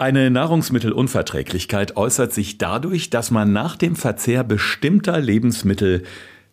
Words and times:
Eine 0.00 0.30
Nahrungsmittelunverträglichkeit 0.30 1.96
äußert 1.96 2.32
sich 2.32 2.56
dadurch, 2.56 3.10
dass 3.10 3.32
man 3.32 3.52
nach 3.52 3.74
dem 3.74 3.96
Verzehr 3.96 4.44
bestimmter 4.44 5.18
Lebensmittel 5.18 6.04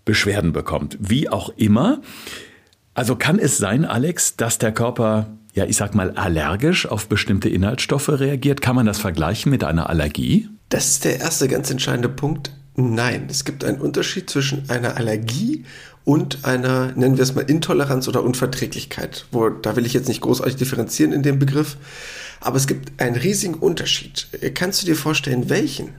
Beschwerden 0.04 0.52
bekommt. 0.52 0.98
Wie 1.00 1.30
auch 1.30 1.50
immer. 1.56 2.02
Also 2.96 3.16
kann 3.16 3.38
es 3.38 3.60
sein, 3.60 3.86
Alex, 3.86 4.36
dass 4.36 4.58
der 4.58 4.72
Körper, 4.72 5.28
ja, 5.54 5.66
ich 5.66 5.78
sag 5.78 5.94
mal, 5.94 6.10
allergisch 6.16 6.88
auf 6.88 7.08
bestimmte 7.08 7.48
Inhaltsstoffe 7.48 8.10
reagiert? 8.10 8.62
Kann 8.62 8.76
man 8.76 8.88
das 8.88 8.98
vergleichen 8.98 9.52
mit 9.52 9.64
einer 9.64 9.92
Allergie? 9.92 10.50
Das 10.70 10.88
ist 10.88 11.06
der 11.06 11.20
erste 11.20 11.48
ganz 11.48 11.70
entscheidende 11.70 12.10
Punkt. 12.10 12.52
Nein, 12.76 13.28
es 13.30 13.46
gibt 13.46 13.64
einen 13.64 13.80
Unterschied 13.80 14.28
zwischen 14.28 14.68
einer 14.72 14.98
Allergie 14.98 15.66
und 16.04 16.46
einer, 16.46 16.94
nennen 16.96 17.18
wir 17.18 17.24
es 17.24 17.36
mal, 17.36 17.42
Intoleranz 17.42 18.08
oder 18.08 18.24
Unverträglichkeit. 18.24 19.28
Wo, 19.32 19.50
da 19.50 19.76
will 19.76 19.86
ich 19.86 19.94
jetzt 19.94 20.08
nicht 20.08 20.22
großartig 20.22 20.56
differenzieren 20.56 21.14
in 21.14 21.22
dem 21.22 21.38
Begriff. 21.38 21.78
Aber 22.42 22.58
es 22.58 22.68
gibt 22.68 23.02
einen 23.02 23.16
riesigen 23.16 23.56
Unterschied. 23.56 24.28
Kannst 24.54 24.82
du 24.82 24.86
dir 24.86 24.96
vorstellen, 24.96 25.50
welchen? 25.50 25.90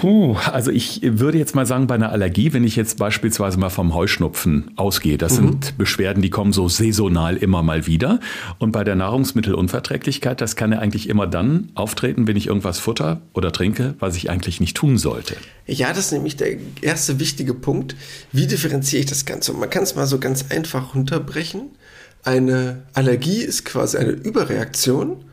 Puh, 0.00 0.36
also 0.50 0.70
ich 0.70 1.00
würde 1.02 1.36
jetzt 1.36 1.54
mal 1.54 1.66
sagen, 1.66 1.86
bei 1.86 1.96
einer 1.96 2.10
Allergie, 2.10 2.52
wenn 2.52 2.64
ich 2.64 2.76
jetzt 2.76 2.98
beispielsweise 2.98 3.58
mal 3.58 3.70
vom 3.70 3.92
Heuschnupfen 3.92 4.70
ausgehe, 4.76 5.18
das 5.18 5.32
mhm. 5.32 5.48
sind 5.48 5.78
Beschwerden, 5.78 6.22
die 6.22 6.30
kommen 6.30 6.52
so 6.52 6.68
saisonal 6.68 7.36
immer 7.36 7.62
mal 7.62 7.86
wieder. 7.86 8.20
Und 8.58 8.72
bei 8.72 8.84
der 8.84 8.94
Nahrungsmittelunverträglichkeit, 8.94 10.40
das 10.40 10.56
kann 10.56 10.72
ja 10.72 10.78
eigentlich 10.78 11.08
immer 11.08 11.26
dann 11.26 11.70
auftreten, 11.74 12.26
wenn 12.26 12.36
ich 12.36 12.46
irgendwas 12.46 12.78
futter 12.78 13.20
oder 13.34 13.52
trinke, 13.52 13.94
was 13.98 14.16
ich 14.16 14.30
eigentlich 14.30 14.60
nicht 14.60 14.76
tun 14.76 14.96
sollte. 14.96 15.36
Ja, 15.66 15.88
das 15.88 16.06
ist 16.06 16.12
nämlich 16.12 16.36
der 16.36 16.56
erste 16.80 17.18
wichtige 17.18 17.54
Punkt. 17.54 17.96
Wie 18.32 18.46
differenziere 18.46 19.00
ich 19.00 19.06
das 19.06 19.26
Ganze? 19.26 19.52
Und 19.52 19.60
man 19.60 19.70
kann 19.70 19.82
es 19.82 19.96
mal 19.96 20.06
so 20.06 20.18
ganz 20.18 20.46
einfach 20.50 20.94
runterbrechen. 20.94 21.62
Eine 22.22 22.82
Allergie 22.94 23.42
ist 23.42 23.64
quasi 23.64 23.98
eine 23.98 24.12
Überreaktion 24.12 25.24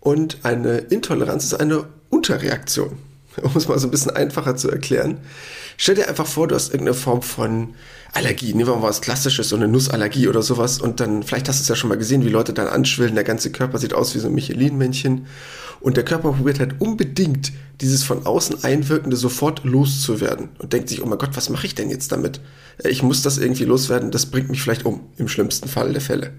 und 0.00 0.38
eine 0.42 0.78
Intoleranz 0.78 1.44
ist 1.44 1.54
eine 1.54 1.84
Unterreaktion. 2.10 2.98
Um 3.42 3.52
es 3.54 3.68
mal 3.68 3.78
so 3.78 3.86
ein 3.86 3.92
bisschen 3.92 4.10
einfacher 4.10 4.56
zu 4.56 4.68
erklären. 4.68 5.18
Stell 5.76 5.94
dir 5.94 6.08
einfach 6.08 6.26
vor, 6.26 6.48
du 6.48 6.56
hast 6.56 6.72
irgendeine 6.72 6.94
Form 6.94 7.22
von 7.22 7.74
Allergie. 8.12 8.52
Nehmen 8.52 8.66
wir 8.68 8.74
mal 8.74 8.88
was 8.88 9.00
Klassisches, 9.00 9.50
so 9.50 9.56
eine 9.56 9.68
Nussallergie 9.68 10.26
oder 10.26 10.42
sowas. 10.42 10.80
Und 10.80 10.98
dann, 10.98 11.22
vielleicht 11.22 11.48
hast 11.48 11.60
du 11.60 11.62
es 11.62 11.68
ja 11.68 11.76
schon 11.76 11.88
mal 11.88 11.98
gesehen, 11.98 12.24
wie 12.24 12.30
Leute 12.30 12.52
dann 12.52 12.66
anschwillen. 12.66 13.14
Der 13.14 13.22
ganze 13.22 13.52
Körper 13.52 13.78
sieht 13.78 13.94
aus 13.94 14.14
wie 14.14 14.18
so 14.18 14.26
ein 14.26 14.34
Michelin-Männchen. 14.34 15.26
Und 15.80 15.96
der 15.96 16.04
Körper 16.04 16.32
probiert 16.32 16.58
halt 16.58 16.80
unbedingt, 16.80 17.52
dieses 17.80 18.02
von 18.02 18.26
außen 18.26 18.64
Einwirkende 18.64 19.16
sofort 19.16 19.64
loszuwerden. 19.64 20.48
Und 20.58 20.72
denkt 20.72 20.88
sich, 20.88 21.02
oh 21.02 21.06
mein 21.06 21.18
Gott, 21.18 21.36
was 21.36 21.48
mache 21.48 21.66
ich 21.66 21.76
denn 21.76 21.90
jetzt 21.90 22.10
damit? 22.10 22.40
Ich 22.82 23.04
muss 23.04 23.22
das 23.22 23.38
irgendwie 23.38 23.64
loswerden, 23.64 24.10
das 24.10 24.26
bringt 24.26 24.50
mich 24.50 24.60
vielleicht 24.60 24.84
um, 24.84 25.00
im 25.16 25.28
schlimmsten 25.28 25.68
Fall 25.68 25.92
der 25.92 26.00
Fälle. 26.00 26.32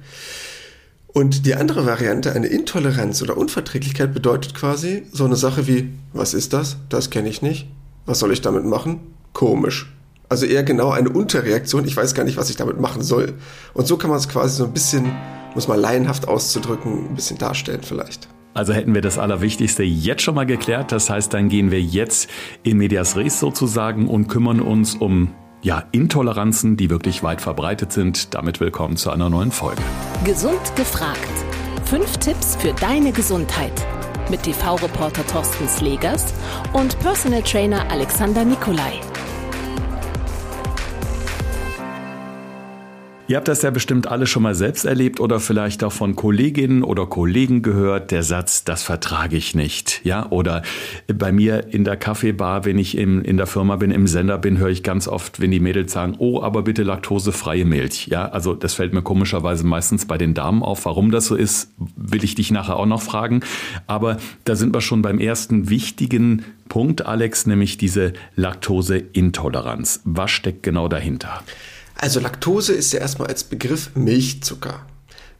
Und 1.11 1.45
die 1.45 1.55
andere 1.55 1.85
Variante, 1.85 2.33
eine 2.33 2.47
Intoleranz 2.47 3.21
oder 3.21 3.35
Unverträglichkeit, 3.35 4.13
bedeutet 4.13 4.53
quasi 4.53 5.03
so 5.11 5.25
eine 5.25 5.35
Sache 5.35 5.67
wie, 5.67 5.89
was 6.13 6.33
ist 6.33 6.53
das? 6.53 6.77
Das 6.89 7.09
kenne 7.09 7.29
ich 7.29 7.41
nicht. 7.41 7.67
Was 8.05 8.19
soll 8.19 8.31
ich 8.31 8.41
damit 8.41 8.65
machen? 8.65 8.99
Komisch. 9.33 9.91
Also 10.29 10.45
eher 10.45 10.63
genau 10.63 10.91
eine 10.91 11.09
Unterreaktion, 11.09 11.85
ich 11.85 11.97
weiß 11.97 12.13
gar 12.13 12.23
nicht, 12.23 12.37
was 12.37 12.51
ich 12.51 12.55
damit 12.55 12.79
machen 12.79 13.01
soll. 13.01 13.33
Und 13.73 13.87
so 13.87 13.97
kann 13.97 14.11
man 14.11 14.19
es 14.19 14.29
quasi 14.29 14.57
so 14.57 14.65
ein 14.65 14.73
bisschen, 14.73 15.11
muss 15.55 15.67
man 15.67 15.79
laienhaft 15.79 16.27
auszudrücken, 16.27 17.09
ein 17.09 17.15
bisschen 17.15 17.39
darstellen 17.39 17.81
vielleicht. 17.81 18.27
Also 18.53 18.73
hätten 18.73 18.93
wir 18.93 19.01
das 19.01 19.17
Allerwichtigste 19.17 19.83
jetzt 19.83 20.21
schon 20.21 20.35
mal 20.35 20.45
geklärt. 20.45 20.91
Das 20.91 21.09
heißt, 21.09 21.33
dann 21.33 21.49
gehen 21.49 21.71
wir 21.71 21.81
jetzt 21.81 22.29
in 22.61 22.77
Medias 22.77 23.15
Res 23.15 23.39
sozusagen 23.39 24.07
und 24.07 24.27
kümmern 24.27 24.59
uns 24.59 24.95
um 24.95 25.33
ja, 25.61 25.83
Intoleranzen, 25.91 26.77
die 26.77 26.89
wirklich 26.89 27.23
weit 27.23 27.41
verbreitet 27.41 27.91
sind. 27.91 28.33
Damit 28.33 28.59
willkommen 28.59 28.97
zu 28.97 29.11
einer 29.11 29.29
neuen 29.29 29.51
Folge. 29.51 29.81
Gesund 30.23 30.75
gefragt. 30.75 31.19
Fünf 31.85 32.17
Tipps 32.17 32.55
für 32.55 32.73
deine 32.73 33.11
Gesundheit. 33.11 33.73
Mit 34.29 34.43
TV-Reporter 34.43 35.25
Thorsten 35.25 35.67
Slegers 35.67 36.33
und 36.73 36.99
Personal 36.99 37.41
Trainer 37.41 37.89
Alexander 37.89 38.45
Nikolai. 38.45 39.01
Ihr 43.29 43.37
habt 43.37 43.47
das 43.47 43.61
ja 43.61 43.69
bestimmt 43.69 44.07
alle 44.07 44.25
schon 44.25 44.41
mal 44.41 44.55
selbst 44.55 44.85
erlebt 44.85 45.19
oder 45.19 45.39
vielleicht 45.39 45.83
auch 45.83 45.91
von 45.91 46.15
Kolleginnen 46.15 46.81
oder 46.81 47.05
Kollegen 47.05 47.61
gehört, 47.61 48.09
der 48.09 48.23
Satz, 48.23 48.63
das 48.63 48.81
vertrage 48.81 49.37
ich 49.37 49.53
nicht. 49.53 50.01
Ja, 50.03 50.25
oder 50.31 50.63
bei 51.07 51.31
mir 51.31 51.71
in 51.71 51.83
der 51.83 51.95
Kaffeebar, 51.95 52.65
wenn 52.65 52.79
ich 52.79 52.97
im, 52.97 53.21
in 53.21 53.37
der 53.37 53.45
Firma 53.45 53.75
bin, 53.75 53.91
im 53.91 54.07
Sender 54.07 54.39
bin, 54.39 54.57
höre 54.57 54.69
ich 54.69 54.81
ganz 54.81 55.07
oft, 55.07 55.39
wenn 55.39 55.51
die 55.51 55.59
Mädels 55.59 55.93
sagen, 55.93 56.15
oh, 56.17 56.41
aber 56.41 56.63
bitte 56.63 56.81
laktosefreie 56.81 57.65
Milch. 57.65 58.07
Ja, 58.07 58.29
also 58.29 58.55
das 58.55 58.73
fällt 58.73 58.93
mir 58.93 59.03
komischerweise 59.03 59.63
meistens 59.63 60.07
bei 60.07 60.17
den 60.17 60.33
Damen 60.33 60.63
auf. 60.63 60.85
Warum 60.85 61.11
das 61.11 61.27
so 61.27 61.35
ist, 61.35 61.71
will 61.77 62.23
ich 62.23 62.33
dich 62.33 62.49
nachher 62.49 62.77
auch 62.77 62.87
noch 62.87 63.03
fragen. 63.03 63.41
Aber 63.85 64.17
da 64.45 64.55
sind 64.55 64.73
wir 64.73 64.81
schon 64.81 65.03
beim 65.03 65.19
ersten 65.19 65.69
wichtigen 65.69 66.45
Punkt, 66.67 67.05
Alex, 67.05 67.45
nämlich 67.45 67.77
diese 67.77 68.13
Laktoseintoleranz. 68.35 70.01
Was 70.03 70.31
steckt 70.31 70.63
genau 70.63 70.87
dahinter? 70.87 71.43
Also 72.01 72.21
Laktose 72.21 72.73
ist 72.73 72.93
ja 72.93 73.01
erstmal 73.01 73.27
als 73.27 73.43
Begriff 73.43 73.91
Milchzucker. 73.93 74.85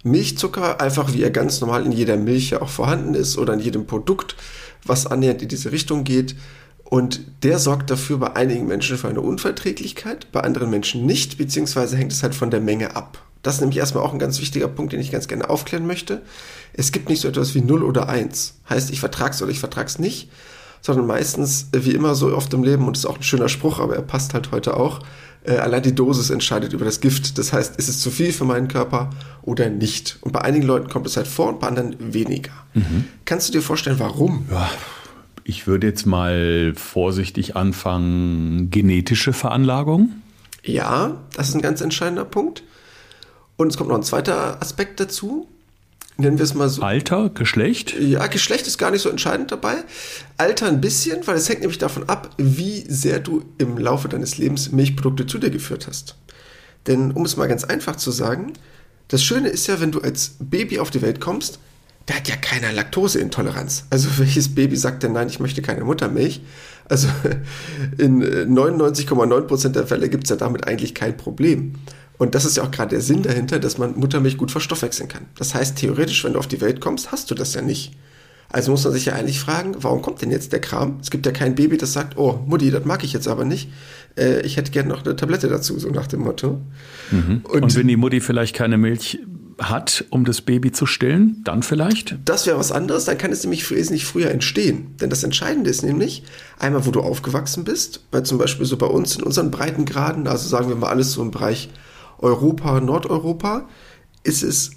Milchzucker, 0.04 0.82
einfach 0.82 1.14
wie 1.14 1.24
er 1.24 1.32
ganz 1.32 1.62
normal 1.62 1.86
in 1.86 1.94
jeder 1.94 2.18
Milch 2.18 2.50
ja 2.50 2.62
auch 2.62 2.68
vorhanden 2.68 3.14
ist 3.14 3.38
oder 3.38 3.54
in 3.54 3.62
jedem 3.62 3.88
Produkt, 3.88 4.36
was 4.84 5.08
annähernd 5.08 5.42
in 5.42 5.48
diese 5.48 5.72
Richtung 5.72 6.04
geht. 6.04 6.36
Und 6.84 7.22
der 7.44 7.60
sorgt 7.60 7.90
dafür 7.90 8.18
bei 8.18 8.36
einigen 8.36 8.68
Menschen 8.68 8.98
für 8.98 9.08
eine 9.08 9.22
Unverträglichkeit, 9.22 10.34
bei 10.34 10.42
anderen 10.42 10.70
Menschen 10.70 11.06
nicht, 11.06 11.38
beziehungsweise 11.38 11.96
hängt 11.96 12.12
es 12.12 12.24
halt 12.24 12.36
von 12.36 12.52
der 12.52 12.60
Menge 12.60 12.94
ab. 12.94 13.24
Das 13.42 13.56
ist 13.56 13.62
nämlich 13.62 13.78
erstmal 13.78 14.04
auch 14.04 14.12
ein 14.12 14.20
ganz 14.20 14.42
wichtiger 14.42 14.68
Punkt, 14.68 14.92
den 14.92 15.00
ich 15.00 15.12
ganz 15.12 15.30
gerne 15.30 15.50
aufklären 15.50 15.88
möchte. 15.88 16.24
Es 16.74 16.92
gibt 16.92 17.08
nicht 17.08 17.22
so 17.22 17.30
etwas 17.30 17.56
wie 17.56 17.62
0 17.62 17.84
oder 17.84 18.10
1. 18.10 18.56
Heißt, 18.70 18.92
ich 18.92 19.00
vertrag's 19.00 19.42
oder 19.42 19.52
ich 19.52 19.62
vertrag's 19.62 19.98
nicht, 19.98 20.30
sondern 20.82 21.08
meistens, 21.08 21.68
wie 21.72 21.92
immer 21.92 22.16
so 22.16 22.36
oft 22.36 22.54
im 22.54 22.64
Leben, 22.64 22.86
und 22.86 22.98
das 22.98 23.06
ist 23.06 23.10
auch 23.10 23.18
ein 23.18 23.24
schöner 23.24 23.48
Spruch, 23.48 23.80
aber 23.80 23.96
er 23.96 24.02
passt 24.02 24.34
halt 24.34 24.52
heute 24.52 24.76
auch, 24.76 25.00
äh, 25.44 25.54
allein 25.54 25.84
die 25.84 25.96
Dosis 25.96 26.30
entscheidet 26.30 26.74
über 26.74 26.86
das 26.86 27.02
Gift. 27.02 27.38
Das 27.38 27.54
heißt, 27.54 27.78
ist 27.78 27.88
es 27.90 28.02
zu 28.02 28.12
viel 28.12 28.32
für 28.32 28.46
meinen 28.46 28.68
Körper 28.68 29.10
oder 29.42 29.70
nicht? 29.70 30.18
Und 30.22 30.32
bei 30.32 30.42
einigen 30.42 30.66
Leuten 30.66 30.90
kommt 30.90 31.08
es 31.08 31.18
halt 31.18 31.28
vor 31.28 31.50
und 31.50 31.60
bei 31.60 31.68
anderen 31.68 32.14
weniger. 32.14 32.52
Mhm. 32.74 33.06
Kannst 33.26 33.48
du 33.48 33.54
dir 33.54 33.62
vorstellen, 33.62 34.00
warum? 34.00 34.46
Ja, 34.52 34.70
ich 35.44 35.66
würde 35.66 35.88
jetzt 35.88 36.06
mal 36.06 36.74
vorsichtig 36.76 37.56
anfangen, 37.56 38.70
genetische 38.70 39.34
Veranlagung. 39.34 40.12
Ja, 40.64 41.18
das 41.36 41.50
ist 41.50 41.56
ein 41.56 41.62
ganz 41.62 41.82
entscheidender 41.82 42.26
Punkt. 42.26 42.64
Und 43.58 43.68
es 43.68 43.78
kommt 43.78 43.90
noch 43.90 43.98
ein 43.98 44.04
zweiter 44.04 44.62
Aspekt 44.62 45.00
dazu 45.00 45.48
nennen 46.20 46.38
wir 46.38 46.44
es 46.44 46.54
mal 46.54 46.70
so. 46.70 46.82
Alter, 46.82 47.30
Geschlecht? 47.30 47.96
Ja, 48.00 48.28
Geschlecht 48.28 48.68
ist 48.68 48.78
gar 48.78 48.92
nicht 48.92 49.02
so 49.02 49.10
entscheidend 49.10 49.52
dabei. 49.52 49.78
Alter 50.38 50.68
ein 50.68 50.82
bisschen, 50.82 51.26
weil 51.26 51.38
es 51.38 51.50
hängt 51.50 51.62
nämlich 51.62 51.80
davon 51.80 52.08
ab, 52.08 52.32
wie 52.38 52.86
sehr 52.88 53.20
du 53.20 53.44
im 53.58 53.78
Laufe 53.78 54.10
deines 54.10 54.38
Lebens 54.38 54.72
Milchprodukte 54.72 55.28
zu 55.28 55.38
dir 55.38 55.50
geführt 55.50 55.88
hast. 55.88 56.16
Denn 56.88 57.12
um 57.12 57.26
es 57.26 57.38
mal 57.38 57.48
ganz 57.48 57.64
einfach 57.64 57.96
zu 57.96 58.12
sagen, 58.12 58.54
das 59.08 59.24
Schöne 59.24 59.50
ist 59.50 59.68
ja, 59.68 59.82
wenn 59.82 59.92
du 59.92 60.02
als 60.02 60.36
Baby 60.40 60.80
auf 60.80 60.92
die 60.92 61.02
Welt 61.02 61.20
kommst, 61.20 61.60
da 62.06 62.16
hat 62.16 62.28
ja 62.28 62.36
keiner 62.36 62.72
Laktoseintoleranz. 62.72 63.86
Also 63.90 64.10
welches 64.18 64.54
Baby 64.54 64.76
sagt 64.76 65.04
denn 65.04 65.14
nein, 65.14 65.28
ich 65.28 65.40
möchte 65.40 65.62
keine 65.62 65.84
Muttermilch? 65.84 66.42
Also 66.88 67.08
in 67.98 68.24
99,9% 68.24 69.70
der 69.70 69.88
Fälle 69.88 70.10
gibt 70.10 70.26
es 70.26 70.30
ja 70.30 70.36
damit 70.36 70.68
eigentlich 70.68 70.96
kein 70.96 71.16
Problem. 71.16 71.76
Und 72.20 72.36
das 72.36 72.44
ist 72.44 72.58
ja 72.58 72.64
auch 72.64 72.72
gerade 72.72 72.90
der 72.90 73.02
Sinn 73.02 73.24
dahinter, 73.24 73.60
dass 73.60 73.78
man 73.78 73.98
Muttermilch 73.98 74.38
gut 74.38 74.52
verstoffwechseln 74.52 75.08
kann. 75.08 75.26
Das 75.38 75.56
heißt, 75.56 75.78
theoretisch, 75.78 76.24
wenn 76.26 76.34
du 76.34 76.40
auf 76.40 76.48
die 76.48 76.60
Welt 76.60 76.82
kommst, 76.82 77.14
hast 77.14 77.32
du 77.32 77.36
das 77.36 77.54
ja 77.54 77.62
nicht. 77.62 77.94
Also 78.52 78.72
muss 78.72 78.84
man 78.84 78.92
sich 78.92 79.06
ja 79.06 79.14
eigentlich 79.14 79.40
fragen, 79.40 79.76
warum 79.80 80.02
kommt 80.02 80.22
denn 80.22 80.30
jetzt 80.30 80.52
der 80.52 80.60
Kram? 80.60 80.98
Es 81.02 81.12
gibt 81.12 81.26
ja 81.26 81.32
kein 81.32 81.56
Baby, 81.56 81.78
das 81.78 81.94
sagt, 81.94 82.18
oh, 82.18 82.42
Mutti, 82.46 82.72
das 82.72 82.84
mag 82.84 83.04
ich 83.06 83.14
jetzt 83.14 83.28
aber 83.28 83.46
nicht. 83.46 83.70
Äh, 84.18 84.42
ich 84.42 84.58
hätte 84.58 84.72
gerne 84.72 84.90
noch 84.90 85.06
eine 85.06 85.16
Tablette 85.16 85.48
dazu, 85.48 85.80
so 85.80 85.90
nach 85.90 86.08
dem 86.08 86.22
Motto. 86.22 86.60
Mhm. 87.12 87.42
Und, 87.44 87.64
Und 87.64 87.76
wenn 87.76 87.88
die 87.88 87.96
Mutti 87.96 88.20
vielleicht 88.20 88.56
keine 88.56 88.78
Milch 88.78 89.20
hat, 89.58 90.04
um 90.10 90.26
das 90.26 90.42
Baby 90.42 90.74
zu 90.74 90.86
stillen, 90.86 91.42
dann 91.46 91.64
vielleicht? 91.64 92.18
Das 92.26 92.48
wäre 92.48 92.58
was 92.58 92.72
anderes, 92.72 93.06
dann 93.06 93.18
kann 93.18 93.32
es 93.32 93.44
nämlich 93.44 93.70
wesentlich 93.72 94.06
früher 94.06 94.32
entstehen. 94.32 94.96
Denn 95.00 95.10
das 95.10 95.24
Entscheidende 95.24 95.70
ist 95.70 95.84
nämlich, 95.84 96.24
einmal, 96.58 96.86
wo 96.86 96.92
du 96.92 97.00
aufgewachsen 97.00 97.64
bist, 97.64 98.02
weil 98.12 98.24
zum 98.24 98.38
Beispiel 98.38 98.66
so 98.66 98.78
bei 98.78 98.88
uns 98.88 99.16
in 99.16 99.24
unseren 99.24 99.52
Breitengraden, 99.52 100.28
also 100.28 100.50
sagen 100.50 100.68
wir 100.68 100.76
mal 100.76 100.90
alles 100.90 101.14
so 101.14 101.22
im 101.22 101.32
Bereich 101.32 101.70
Europa, 102.20 102.80
Nordeuropa, 102.80 103.68
ist 104.24 104.44
es 104.44 104.72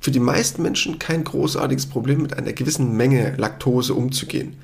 für 0.00 0.10
die 0.10 0.20
meisten 0.20 0.62
Menschen 0.62 0.98
kein 0.98 1.24
großartiges 1.24 1.86
Problem, 1.86 2.22
mit 2.22 2.36
einer 2.36 2.52
gewissen 2.52 2.96
Menge 2.96 3.36
Laktose 3.36 3.94
umzugehen. 3.94 4.56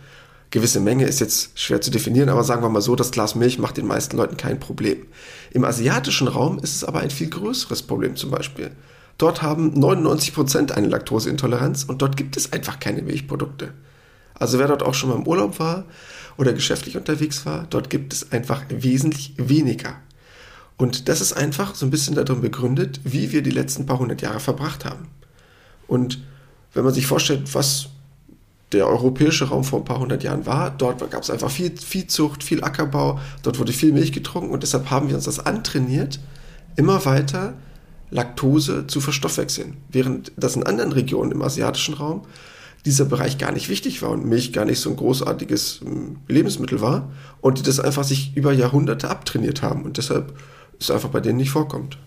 Gewisse 0.51 0.81
Menge 0.81 1.05
ist 1.05 1.21
jetzt 1.21 1.59
schwer 1.59 1.81
zu 1.81 1.91
definieren, 1.91 2.31
aber 2.31 2.43
sagen 2.43 2.63
wir 2.63 2.71
mal 2.71 2.81
so, 2.81 2.97
das 2.97 3.11
Glas 3.11 3.35
Milch 3.35 3.59
macht 3.59 3.77
den 3.77 3.87
meisten 3.87 4.17
Leuten 4.17 4.37
kein 4.37 4.59
Problem. 4.59 5.07
Im 5.53 5.65
asiatischen 5.65 6.27
Raum 6.27 6.59
ist 6.59 6.75
es 6.75 6.85
aber 6.85 7.01
ein 7.01 7.11
viel 7.11 7.29
größeres 7.29 7.83
Problem 7.83 8.17
zum 8.17 8.31
Beispiel. 8.31 8.71
Dort 9.19 9.43
haben 9.43 9.79
99 9.79 10.33
Prozent 10.33 10.73
eine 10.73 10.89
Laktoseintoleranz 10.89 11.85
und 11.85 12.01
dort 12.01 12.17
gibt 12.17 12.37
es 12.37 12.53
einfach 12.53 12.81
keine 12.81 13.03
Milchprodukte. 13.03 13.75
Also 14.35 14.59
wer 14.59 14.69
dort 14.69 14.83
auch 14.83 14.95
schon 14.95 15.11
mal 15.11 15.17
im 15.17 15.27
Urlaub 15.27 15.59
war 15.59 15.85
oder 16.39 16.53
geschäftlich 16.53 16.97
unterwegs 16.97 17.45
war, 17.45 17.67
dort 17.69 17.91
gibt 17.91 18.13
es 18.13 18.33
einfach 18.33 18.65
wesentlich 18.71 19.35
weniger. 19.37 19.97
Und 20.79 21.09
das 21.09 21.21
ist 21.21 21.35
einfach 21.35 21.75
so 21.75 21.85
ein 21.85 21.91
bisschen 21.91 22.15
darin 22.15 22.41
begründet, 22.41 23.01
wie 23.05 23.33
wir 23.33 23.43
die 23.43 23.51
letzten 23.51 23.85
paar 23.85 23.99
hundert 23.99 24.23
Jahre 24.23 24.41
verbracht 24.41 24.85
haben. 24.85 25.09
Und 25.87 26.23
wenn 26.73 26.85
man 26.85 26.95
sich 26.95 27.07
vorstellt, 27.07 27.55
was 27.55 27.89
der 28.73 28.87
europäische 28.87 29.47
Raum 29.47 29.65
vor 29.65 29.81
ein 29.81 29.85
paar 29.85 29.99
hundert 29.99 30.23
Jahren 30.23 30.47
war. 30.47 30.71
Dort 30.71 31.11
gab 31.11 31.23
es 31.23 31.31
einfach 31.31 31.51
viel 31.51 31.77
Viehzucht, 31.77 32.45
viel 32.45 32.63
Ackerbau, 32.63 33.19
dort 33.43 33.59
wurde 33.59 33.73
viel 33.73 33.93
Milch 33.93 34.13
getrunken 34.13 34.51
und 34.51 34.63
deshalb 34.63 34.91
haben 34.91 35.09
wir 35.09 35.17
uns 35.17 35.25
das 35.25 35.45
antrainiert, 35.45 36.21
immer 36.77 37.05
weiter 37.05 37.55
Laktose 38.11 38.87
zu 38.87 39.01
verstoffwechseln. 39.01 39.77
Während 39.91 40.33
das 40.37 40.57
in 40.57 40.63
anderen 40.63 40.93
Regionen 40.93 41.33
im 41.33 41.43
asiatischen 41.43 41.95
Raum 41.95 42.23
dieser 42.85 43.05
Bereich 43.05 43.39
gar 43.39 43.53
nicht 43.53 43.69
wichtig 43.69 44.03
war 44.03 44.11
und 44.11 44.27
Milch 44.27 44.53
gar 44.53 44.65
nicht 44.65 44.81
so 44.81 44.91
ein 44.91 44.97
großartiges 44.97 45.81
ähm, 45.85 46.19
Lebensmittel 46.29 46.81
war 46.81 47.11
und 47.41 47.59
die 47.59 47.63
das 47.63 47.81
einfach 47.81 48.05
sich 48.05 48.37
über 48.37 48.53
Jahrhunderte 48.53 49.11
abtrainiert 49.11 49.63
haben 49.63 49.83
und 49.83 49.97
deshalb 49.97 50.35
es 50.81 50.91
einfach 50.91 51.11
bei 51.11 51.21
denen 51.21 51.39
nicht 51.39 51.51
vorkommt. 51.51 51.99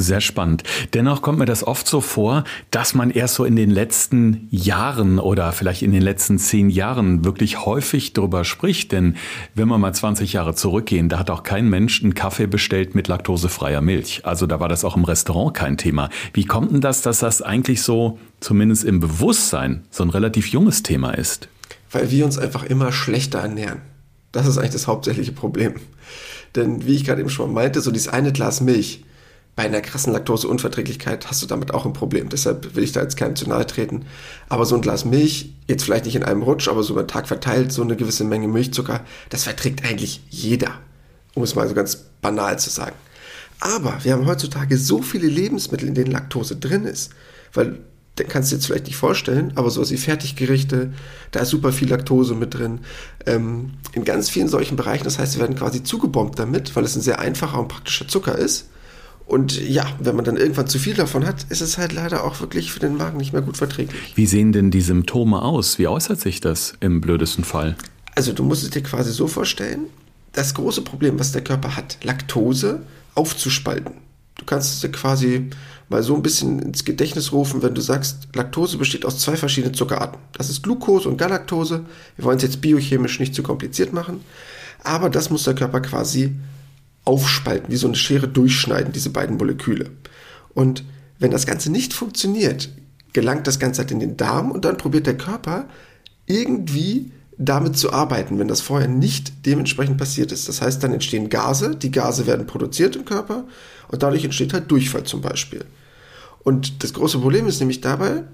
Sehr 0.00 0.20
spannend. 0.20 0.62
Dennoch 0.94 1.22
kommt 1.22 1.40
mir 1.40 1.44
das 1.44 1.66
oft 1.66 1.88
so 1.88 2.00
vor, 2.00 2.44
dass 2.70 2.94
man 2.94 3.10
erst 3.10 3.34
so 3.34 3.44
in 3.44 3.56
den 3.56 3.70
letzten 3.70 4.46
Jahren 4.52 5.18
oder 5.18 5.50
vielleicht 5.50 5.82
in 5.82 5.90
den 5.90 6.02
letzten 6.02 6.38
zehn 6.38 6.70
Jahren 6.70 7.24
wirklich 7.24 7.66
häufig 7.66 8.12
drüber 8.12 8.44
spricht. 8.44 8.92
Denn 8.92 9.16
wenn 9.56 9.66
wir 9.66 9.76
mal 9.76 9.92
20 9.92 10.32
Jahre 10.32 10.54
zurückgehen, 10.54 11.08
da 11.08 11.18
hat 11.18 11.30
auch 11.30 11.42
kein 11.42 11.68
Mensch 11.68 12.00
einen 12.00 12.14
Kaffee 12.14 12.46
bestellt 12.46 12.94
mit 12.94 13.08
laktosefreier 13.08 13.80
Milch. 13.80 14.24
Also 14.24 14.46
da 14.46 14.60
war 14.60 14.68
das 14.68 14.84
auch 14.84 14.96
im 14.96 15.04
Restaurant 15.04 15.54
kein 15.54 15.76
Thema. 15.76 16.10
Wie 16.32 16.44
kommt 16.44 16.70
denn 16.70 16.80
das, 16.80 17.02
dass 17.02 17.18
das 17.18 17.42
eigentlich 17.42 17.82
so, 17.82 18.20
zumindest 18.38 18.84
im 18.84 19.00
Bewusstsein, 19.00 19.84
so 19.90 20.04
ein 20.04 20.10
relativ 20.10 20.46
junges 20.46 20.84
Thema 20.84 21.10
ist? 21.10 21.48
Weil 21.90 22.12
wir 22.12 22.24
uns 22.24 22.38
einfach 22.38 22.62
immer 22.62 22.92
schlechter 22.92 23.40
ernähren. 23.40 23.80
Das 24.30 24.46
ist 24.46 24.58
eigentlich 24.58 24.72
das 24.72 24.86
hauptsächliche 24.86 25.32
Problem. 25.32 25.74
Denn 26.56 26.86
wie 26.86 26.96
ich 26.96 27.04
gerade 27.04 27.20
eben 27.20 27.30
schon 27.30 27.52
meinte, 27.52 27.80
so 27.80 27.90
dieses 27.90 28.08
eine 28.08 28.32
Glas 28.32 28.60
Milch, 28.60 29.04
bei 29.58 29.64
einer 29.64 29.80
krassen 29.80 30.12
Laktoseunverträglichkeit 30.12 31.28
hast 31.28 31.42
du 31.42 31.46
damit 31.46 31.74
auch 31.74 31.84
ein 31.84 31.92
Problem. 31.92 32.28
Deshalb 32.28 32.76
will 32.76 32.84
ich 32.84 32.92
da 32.92 33.02
jetzt 33.02 33.16
keinem 33.16 33.34
zu 33.34 33.48
nahe 33.48 33.66
treten. 33.66 34.06
Aber 34.48 34.64
so 34.64 34.76
ein 34.76 34.82
Glas 34.82 35.04
Milch, 35.04 35.52
jetzt 35.66 35.82
vielleicht 35.82 36.04
nicht 36.04 36.14
in 36.14 36.22
einem 36.22 36.42
Rutsch, 36.42 36.68
aber 36.68 36.84
so 36.84 36.92
über 36.92 37.02
den 37.02 37.08
Tag 37.08 37.26
verteilt, 37.26 37.72
so 37.72 37.82
eine 37.82 37.96
gewisse 37.96 38.22
Menge 38.22 38.46
Milchzucker, 38.46 39.04
das 39.30 39.42
verträgt 39.42 39.84
eigentlich 39.84 40.22
jeder. 40.30 40.78
Um 41.34 41.42
es 41.42 41.56
mal 41.56 41.68
so 41.68 41.74
ganz 41.74 41.96
banal 42.22 42.56
zu 42.60 42.70
sagen. 42.70 42.94
Aber 43.58 43.98
wir 44.04 44.12
haben 44.12 44.26
heutzutage 44.26 44.78
so 44.78 45.02
viele 45.02 45.26
Lebensmittel, 45.26 45.88
in 45.88 45.94
denen 45.94 46.12
Laktose 46.12 46.54
drin 46.54 46.84
ist, 46.84 47.10
weil 47.52 47.80
kannst 48.24 48.50
du 48.50 48.54
dir 48.54 48.58
jetzt 48.58 48.66
vielleicht 48.66 48.86
nicht 48.86 48.96
vorstellen, 48.96 49.52
aber 49.54 49.70
sowas 49.70 49.90
wie 49.90 49.96
Fertiggerichte, 49.96 50.92
da 51.30 51.40
ist 51.40 51.50
super 51.50 51.72
viel 51.72 51.88
Laktose 51.88 52.34
mit 52.34 52.54
drin. 52.54 52.80
Ähm, 53.26 53.72
in 53.92 54.04
ganz 54.04 54.30
vielen 54.30 54.48
solchen 54.48 54.76
Bereichen, 54.76 55.04
das 55.04 55.18
heißt, 55.18 55.36
wir 55.36 55.40
werden 55.40 55.56
quasi 55.56 55.82
zugebombt 55.82 56.38
damit, 56.38 56.74
weil 56.74 56.84
es 56.84 56.96
ein 56.96 57.02
sehr 57.02 57.18
einfacher 57.18 57.60
und 57.60 57.68
praktischer 57.68 58.08
Zucker 58.08 58.36
ist. 58.36 58.68
Und 59.26 59.60
ja, 59.60 59.86
wenn 60.00 60.16
man 60.16 60.24
dann 60.24 60.38
irgendwann 60.38 60.68
zu 60.68 60.78
viel 60.78 60.94
davon 60.94 61.26
hat, 61.26 61.44
ist 61.50 61.60
es 61.60 61.76
halt 61.76 61.92
leider 61.92 62.24
auch 62.24 62.40
wirklich 62.40 62.72
für 62.72 62.80
den 62.80 62.96
Magen 62.96 63.18
nicht 63.18 63.34
mehr 63.34 63.42
gut 63.42 63.58
verträglich. 63.58 64.14
Wie 64.14 64.26
sehen 64.26 64.52
denn 64.52 64.70
die 64.70 64.80
Symptome 64.80 65.42
aus? 65.42 65.78
Wie 65.78 65.86
äußert 65.86 66.18
sich 66.18 66.40
das 66.40 66.72
im 66.80 67.02
blödesten 67.02 67.44
Fall? 67.44 67.76
Also 68.14 68.32
du 68.32 68.42
musst 68.42 68.64
es 68.64 68.70
dir 68.70 68.82
quasi 68.82 69.12
so 69.12 69.28
vorstellen, 69.28 69.84
das 70.32 70.54
große 70.54 70.82
Problem, 70.82 71.18
was 71.18 71.32
der 71.32 71.44
Körper 71.44 71.76
hat, 71.76 71.98
Laktose 72.02 72.82
aufzuspalten. 73.14 74.07
Du 74.38 74.44
kannst 74.46 74.72
es 74.72 74.80
dir 74.80 74.90
quasi 74.90 75.50
mal 75.90 76.02
so 76.02 76.14
ein 76.14 76.22
bisschen 76.22 76.60
ins 76.60 76.84
Gedächtnis 76.84 77.32
rufen, 77.32 77.62
wenn 77.62 77.74
du 77.74 77.80
sagst, 77.80 78.28
Laktose 78.34 78.78
besteht 78.78 79.04
aus 79.04 79.18
zwei 79.18 79.36
verschiedenen 79.36 79.74
Zuckerarten. 79.74 80.18
Das 80.32 80.48
ist 80.48 80.62
Glucose 80.62 81.08
und 81.08 81.18
Galaktose. 81.18 81.84
Wir 82.16 82.24
wollen 82.24 82.38
es 82.38 82.44
jetzt 82.44 82.60
biochemisch 82.60 83.20
nicht 83.20 83.34
zu 83.34 83.42
kompliziert 83.42 83.92
machen, 83.92 84.20
aber 84.82 85.10
das 85.10 85.28
muss 85.30 85.44
der 85.44 85.54
Körper 85.54 85.80
quasi 85.80 86.34
aufspalten, 87.04 87.70
wie 87.70 87.76
so 87.76 87.86
eine 87.86 87.96
Schere 87.96 88.28
durchschneiden, 88.28 88.92
diese 88.92 89.10
beiden 89.10 89.36
Moleküle. 89.36 89.90
Und 90.54 90.84
wenn 91.18 91.30
das 91.30 91.46
Ganze 91.46 91.72
nicht 91.72 91.92
funktioniert, 91.92 92.68
gelangt 93.12 93.46
das 93.46 93.58
Ganze 93.58 93.80
halt 93.80 93.90
in 93.90 94.00
den 94.00 94.16
Darm 94.16 94.50
und 94.50 94.64
dann 94.64 94.76
probiert 94.76 95.06
der 95.06 95.16
Körper 95.16 95.66
irgendwie 96.26 97.10
damit 97.38 97.78
zu 97.78 97.92
arbeiten, 97.92 98.38
wenn 98.38 98.48
das 98.48 98.60
vorher 98.60 98.88
nicht 98.88 99.46
dementsprechend 99.46 99.96
passiert 99.96 100.32
ist. 100.32 100.48
Das 100.48 100.60
heißt, 100.60 100.82
dann 100.82 100.92
entstehen 100.92 101.30
Gase, 101.30 101.76
die 101.76 101.92
Gase 101.92 102.26
werden 102.26 102.46
produziert 102.46 102.96
im 102.96 103.04
Körper 103.04 103.44
und 103.88 104.02
dadurch 104.02 104.24
entsteht 104.24 104.52
halt 104.52 104.70
Durchfall 104.70 105.04
zum 105.04 105.20
Beispiel. 105.20 105.64
Und 106.44 106.82
das 106.82 106.92
große 106.92 107.18
Problem 107.18 107.46
ist 107.46 107.60
nämlich 107.60 107.80
dabei, 107.80 108.24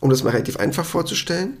um 0.00 0.10
das 0.10 0.22
mal 0.22 0.30
relativ 0.30 0.56
einfach 0.56 0.84
vorzustellen, 0.84 1.58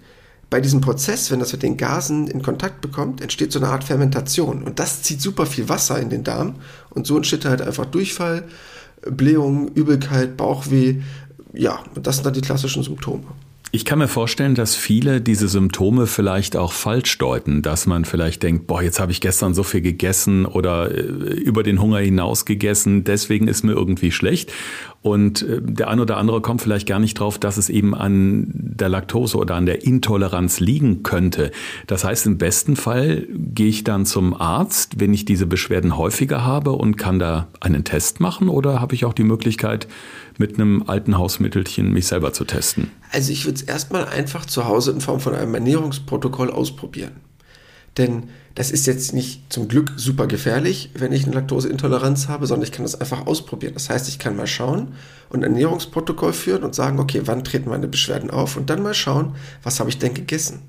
bei 0.48 0.60
diesem 0.60 0.80
Prozess, 0.80 1.30
wenn 1.30 1.40
das 1.40 1.52
mit 1.52 1.62
den 1.62 1.76
Gasen 1.76 2.28
in 2.28 2.42
Kontakt 2.42 2.80
bekommt, 2.80 3.20
entsteht 3.20 3.50
so 3.50 3.58
eine 3.58 3.68
Art 3.68 3.82
Fermentation. 3.82 4.62
Und 4.62 4.78
das 4.78 5.02
zieht 5.02 5.20
super 5.20 5.44
viel 5.44 5.68
Wasser 5.68 5.98
in 5.98 6.08
den 6.08 6.22
Darm. 6.22 6.56
Und 6.90 7.06
so 7.06 7.16
entsteht 7.16 7.44
halt 7.44 7.60
einfach 7.60 7.86
Durchfall, 7.86 8.44
Blähung, 9.10 9.68
Übelkeit, 9.68 10.36
Bauchweh. 10.36 11.00
Ja, 11.52 11.80
und 11.94 12.06
das 12.06 12.16
sind 12.16 12.26
dann 12.26 12.34
die 12.34 12.42
klassischen 12.42 12.84
Symptome. 12.84 13.24
Ich 13.72 13.84
kann 13.84 13.98
mir 13.98 14.08
vorstellen, 14.08 14.54
dass 14.54 14.76
viele 14.76 15.20
diese 15.20 15.48
Symptome 15.48 16.06
vielleicht 16.06 16.56
auch 16.56 16.72
falsch 16.72 17.18
deuten, 17.18 17.62
dass 17.62 17.86
man 17.86 18.04
vielleicht 18.04 18.42
denkt, 18.42 18.66
boah, 18.66 18.80
jetzt 18.80 19.00
habe 19.00 19.10
ich 19.12 19.20
gestern 19.20 19.54
so 19.54 19.64
viel 19.64 19.80
gegessen 19.80 20.46
oder 20.46 20.90
äh, 20.92 21.00
über 21.00 21.62
den 21.62 21.80
Hunger 21.80 21.98
hinaus 21.98 22.44
gegessen, 22.44 23.04
deswegen 23.04 23.48
ist 23.48 23.64
mir 23.64 23.72
irgendwie 23.72 24.12
schlecht. 24.12 24.52
Und 25.06 25.42
äh, 25.42 25.60
der 25.62 25.86
ein 25.86 26.00
oder 26.00 26.16
andere 26.16 26.40
kommt 26.40 26.60
vielleicht 26.60 26.88
gar 26.88 26.98
nicht 26.98 27.20
drauf, 27.20 27.38
dass 27.38 27.58
es 27.58 27.68
eben 27.68 27.94
an 27.94 28.50
der 28.52 28.88
Laktose 28.88 29.38
oder 29.38 29.54
an 29.54 29.64
der 29.64 29.84
Intoleranz 29.84 30.58
liegen 30.58 31.04
könnte. 31.04 31.52
Das 31.86 32.02
heißt, 32.02 32.26
im 32.26 32.38
besten 32.38 32.74
Fall 32.74 33.24
gehe 33.30 33.68
ich 33.68 33.84
dann 33.84 34.04
zum 34.04 34.34
Arzt, 34.34 34.98
wenn 34.98 35.14
ich 35.14 35.24
diese 35.24 35.46
Beschwerden 35.46 35.96
häufiger 35.96 36.44
habe 36.44 36.72
und 36.72 36.96
kann 36.96 37.20
da 37.20 37.46
einen 37.60 37.84
Test 37.84 38.18
machen 38.18 38.48
oder 38.48 38.80
habe 38.80 38.96
ich 38.96 39.04
auch 39.04 39.14
die 39.14 39.22
Möglichkeit, 39.22 39.86
mit 40.38 40.54
einem 40.54 40.82
alten 40.88 41.16
Hausmittelchen 41.16 41.92
mich 41.92 42.08
selber 42.08 42.32
zu 42.32 42.44
testen? 42.44 42.90
Also 43.12 43.30
ich 43.30 43.44
würde 43.44 43.60
es 43.60 43.62
erstmal 43.62 44.06
einfach 44.06 44.44
zu 44.44 44.64
Hause 44.64 44.90
in 44.90 45.00
Form 45.00 45.20
von 45.20 45.36
einem 45.36 45.54
Ernährungsprotokoll 45.54 46.50
ausprobieren. 46.50 47.12
Denn 47.96 48.24
das 48.56 48.70
ist 48.70 48.86
jetzt 48.86 49.12
nicht 49.12 49.52
zum 49.52 49.68
Glück 49.68 49.92
super 49.96 50.26
gefährlich, 50.26 50.90
wenn 50.94 51.12
ich 51.12 51.24
eine 51.24 51.34
Laktoseintoleranz 51.34 52.26
habe, 52.28 52.46
sondern 52.46 52.64
ich 52.64 52.72
kann 52.72 52.84
das 52.84 52.98
einfach 52.98 53.26
ausprobieren. 53.26 53.74
Das 53.74 53.90
heißt, 53.90 54.08
ich 54.08 54.18
kann 54.18 54.34
mal 54.34 54.46
schauen 54.46 54.94
und 55.28 55.44
ein 55.44 55.52
Ernährungsprotokoll 55.52 56.32
führen 56.32 56.64
und 56.64 56.74
sagen, 56.74 56.98
okay, 56.98 57.20
wann 57.26 57.44
treten 57.44 57.68
meine 57.68 57.86
Beschwerden 57.86 58.30
auf 58.30 58.56
und 58.56 58.70
dann 58.70 58.82
mal 58.82 58.94
schauen, 58.94 59.36
was 59.62 59.78
habe 59.78 59.90
ich 59.90 59.98
denn 59.98 60.14
gegessen. 60.14 60.62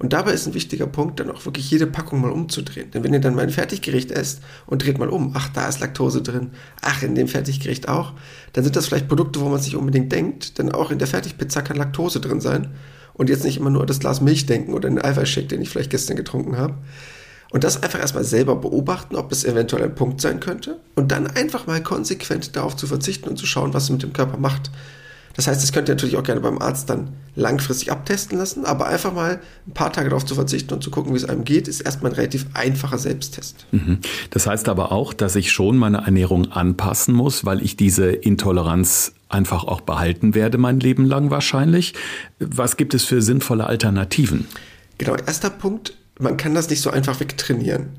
Und 0.00 0.12
dabei 0.12 0.32
ist 0.32 0.48
ein 0.48 0.54
wichtiger 0.54 0.88
Punkt, 0.88 1.20
dann 1.20 1.30
auch 1.30 1.44
wirklich 1.44 1.70
jede 1.70 1.86
Packung 1.86 2.20
mal 2.20 2.32
umzudrehen. 2.32 2.90
Denn 2.90 3.04
wenn 3.04 3.12
ihr 3.12 3.20
dann 3.20 3.36
mal 3.36 3.42
ein 3.42 3.50
Fertiggericht 3.50 4.10
esst 4.10 4.40
und 4.66 4.84
dreht 4.84 4.98
mal 4.98 5.08
um, 5.08 5.30
ach, 5.36 5.48
da 5.50 5.68
ist 5.68 5.78
Laktose 5.78 6.22
drin, 6.22 6.50
ach, 6.80 7.04
in 7.04 7.14
dem 7.14 7.28
Fertiggericht 7.28 7.88
auch, 7.88 8.14
dann 8.52 8.64
sind 8.64 8.74
das 8.74 8.86
vielleicht 8.88 9.06
Produkte, 9.06 9.40
wo 9.40 9.48
man 9.48 9.60
sich 9.60 9.76
unbedingt 9.76 10.10
denkt, 10.10 10.58
denn 10.58 10.72
auch 10.72 10.90
in 10.90 10.98
der 10.98 11.06
Fertigpizza 11.06 11.62
kann 11.62 11.76
Laktose 11.76 12.18
drin 12.18 12.40
sein. 12.40 12.74
Und 13.14 13.28
jetzt 13.28 13.44
nicht 13.44 13.58
immer 13.58 13.70
nur 13.70 13.86
das 13.86 14.00
Glas 14.00 14.20
Milch 14.20 14.46
denken 14.46 14.72
oder 14.74 14.88
den 14.88 15.00
Eiweißshake, 15.00 15.46
den 15.46 15.62
ich 15.62 15.68
vielleicht 15.68 15.90
gestern 15.90 16.16
getrunken 16.16 16.56
habe. 16.56 16.74
Und 17.52 17.64
das 17.64 17.82
einfach 17.82 18.00
erstmal 18.00 18.24
selber 18.24 18.56
beobachten, 18.56 19.14
ob 19.14 19.30
es 19.30 19.44
eventuell 19.44 19.84
ein 19.84 19.94
Punkt 19.94 20.22
sein 20.22 20.40
könnte. 20.40 20.78
Und 20.94 21.12
dann 21.12 21.26
einfach 21.26 21.66
mal 21.66 21.82
konsequent 21.82 22.56
darauf 22.56 22.76
zu 22.76 22.86
verzichten 22.86 23.28
und 23.28 23.36
zu 23.36 23.44
schauen, 23.44 23.74
was 23.74 23.84
es 23.84 23.90
mit 23.90 24.02
dem 24.02 24.14
Körper 24.14 24.38
macht. 24.38 24.70
Das 25.34 25.46
heißt, 25.46 25.62
das 25.62 25.72
könnt 25.72 25.88
ihr 25.88 25.94
natürlich 25.94 26.16
auch 26.16 26.22
gerne 26.22 26.40
beim 26.40 26.58
Arzt 26.58 26.90
dann 26.90 27.10
langfristig 27.34 27.90
abtesten 27.90 28.36
lassen, 28.36 28.66
aber 28.66 28.86
einfach 28.86 29.14
mal 29.14 29.40
ein 29.66 29.72
paar 29.72 29.92
Tage 29.92 30.10
darauf 30.10 30.26
zu 30.26 30.34
verzichten 30.34 30.74
und 30.74 30.82
zu 30.82 30.90
gucken, 30.90 31.12
wie 31.12 31.16
es 31.16 31.24
einem 31.24 31.44
geht, 31.44 31.68
ist 31.68 31.80
erstmal 31.80 32.12
ein 32.12 32.16
relativ 32.16 32.46
einfacher 32.52 32.98
Selbsttest. 32.98 33.66
Mhm. 33.70 33.98
Das 34.30 34.46
heißt 34.46 34.68
aber 34.68 34.92
auch, 34.92 35.14
dass 35.14 35.36
ich 35.36 35.50
schon 35.50 35.78
meine 35.78 35.98
Ernährung 35.98 36.52
anpassen 36.52 37.14
muss, 37.14 37.46
weil 37.46 37.62
ich 37.62 37.76
diese 37.76 38.10
Intoleranz 38.10 39.12
einfach 39.30 39.64
auch 39.64 39.80
behalten 39.80 40.34
werde 40.34 40.58
mein 40.58 40.80
Leben 40.80 41.06
lang 41.06 41.30
wahrscheinlich. 41.30 41.94
Was 42.38 42.76
gibt 42.76 42.92
es 42.92 43.04
für 43.04 43.22
sinnvolle 43.22 43.66
Alternativen? 43.66 44.46
Genau, 44.98 45.16
erster 45.16 45.48
Punkt, 45.48 45.96
man 46.22 46.36
kann 46.36 46.54
das 46.54 46.70
nicht 46.70 46.80
so 46.80 46.90
einfach 46.90 47.20
wegtrainieren. 47.20 47.90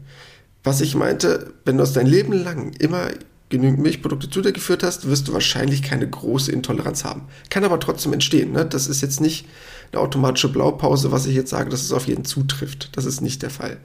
Was 0.63 0.81
ich 0.81 0.95
meinte, 0.95 1.53
wenn 1.65 1.77
du 1.77 1.83
es 1.83 1.93
dein 1.93 2.07
Leben 2.07 2.33
lang 2.33 2.71
immer 2.79 3.09
genügend 3.49 3.81
Milchprodukte 3.81 4.29
zu 4.29 4.41
dir 4.41 4.51
geführt 4.51 4.81
hast, 4.81 5.07
wirst 5.07 5.27
du 5.27 5.33
wahrscheinlich 5.33 5.83
keine 5.83 6.09
große 6.09 6.51
Intoleranz 6.51 7.03
haben. 7.03 7.23
Kann 7.49 7.63
aber 7.63 7.79
trotzdem 7.79 8.13
entstehen. 8.13 8.51
Ne? 8.51 8.65
Das 8.65 8.87
ist 8.87 9.01
jetzt 9.01 9.21
nicht 9.21 9.45
eine 9.91 10.01
automatische 10.01 10.49
Blaupause, 10.49 11.11
was 11.11 11.27
ich 11.27 11.35
jetzt 11.35 11.51
sage, 11.51 11.69
dass 11.69 11.83
es 11.83 11.91
auf 11.91 12.07
jeden 12.07 12.25
zutrifft. 12.25 12.97
Das 12.97 13.05
ist 13.05 13.21
nicht 13.21 13.43
der 13.43 13.51
Fall. 13.51 13.77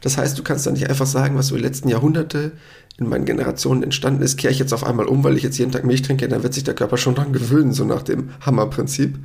Das 0.00 0.16
heißt, 0.16 0.38
du 0.38 0.44
kannst 0.44 0.66
dann 0.66 0.74
nicht 0.74 0.88
einfach 0.88 1.06
sagen, 1.06 1.36
was 1.36 1.50
über 1.50 1.58
die 1.58 1.64
letzten 1.64 1.88
Jahrhunderte 1.88 2.52
in 2.98 3.08
meinen 3.08 3.24
Generationen 3.24 3.82
entstanden 3.82 4.22
ist, 4.22 4.36
kehre 4.36 4.52
ich 4.52 4.58
jetzt 4.58 4.72
auf 4.72 4.84
einmal 4.84 5.06
um, 5.06 5.24
weil 5.24 5.36
ich 5.36 5.42
jetzt 5.42 5.58
jeden 5.58 5.72
Tag 5.72 5.84
Milch 5.84 6.02
trinke, 6.02 6.28
dann 6.28 6.42
wird 6.42 6.54
sich 6.54 6.64
der 6.64 6.74
Körper 6.74 6.96
schon 6.96 7.14
dran 7.14 7.32
gewöhnen, 7.32 7.72
so 7.72 7.84
nach 7.84 8.02
dem 8.02 8.30
Hammerprinzip. 8.40 9.18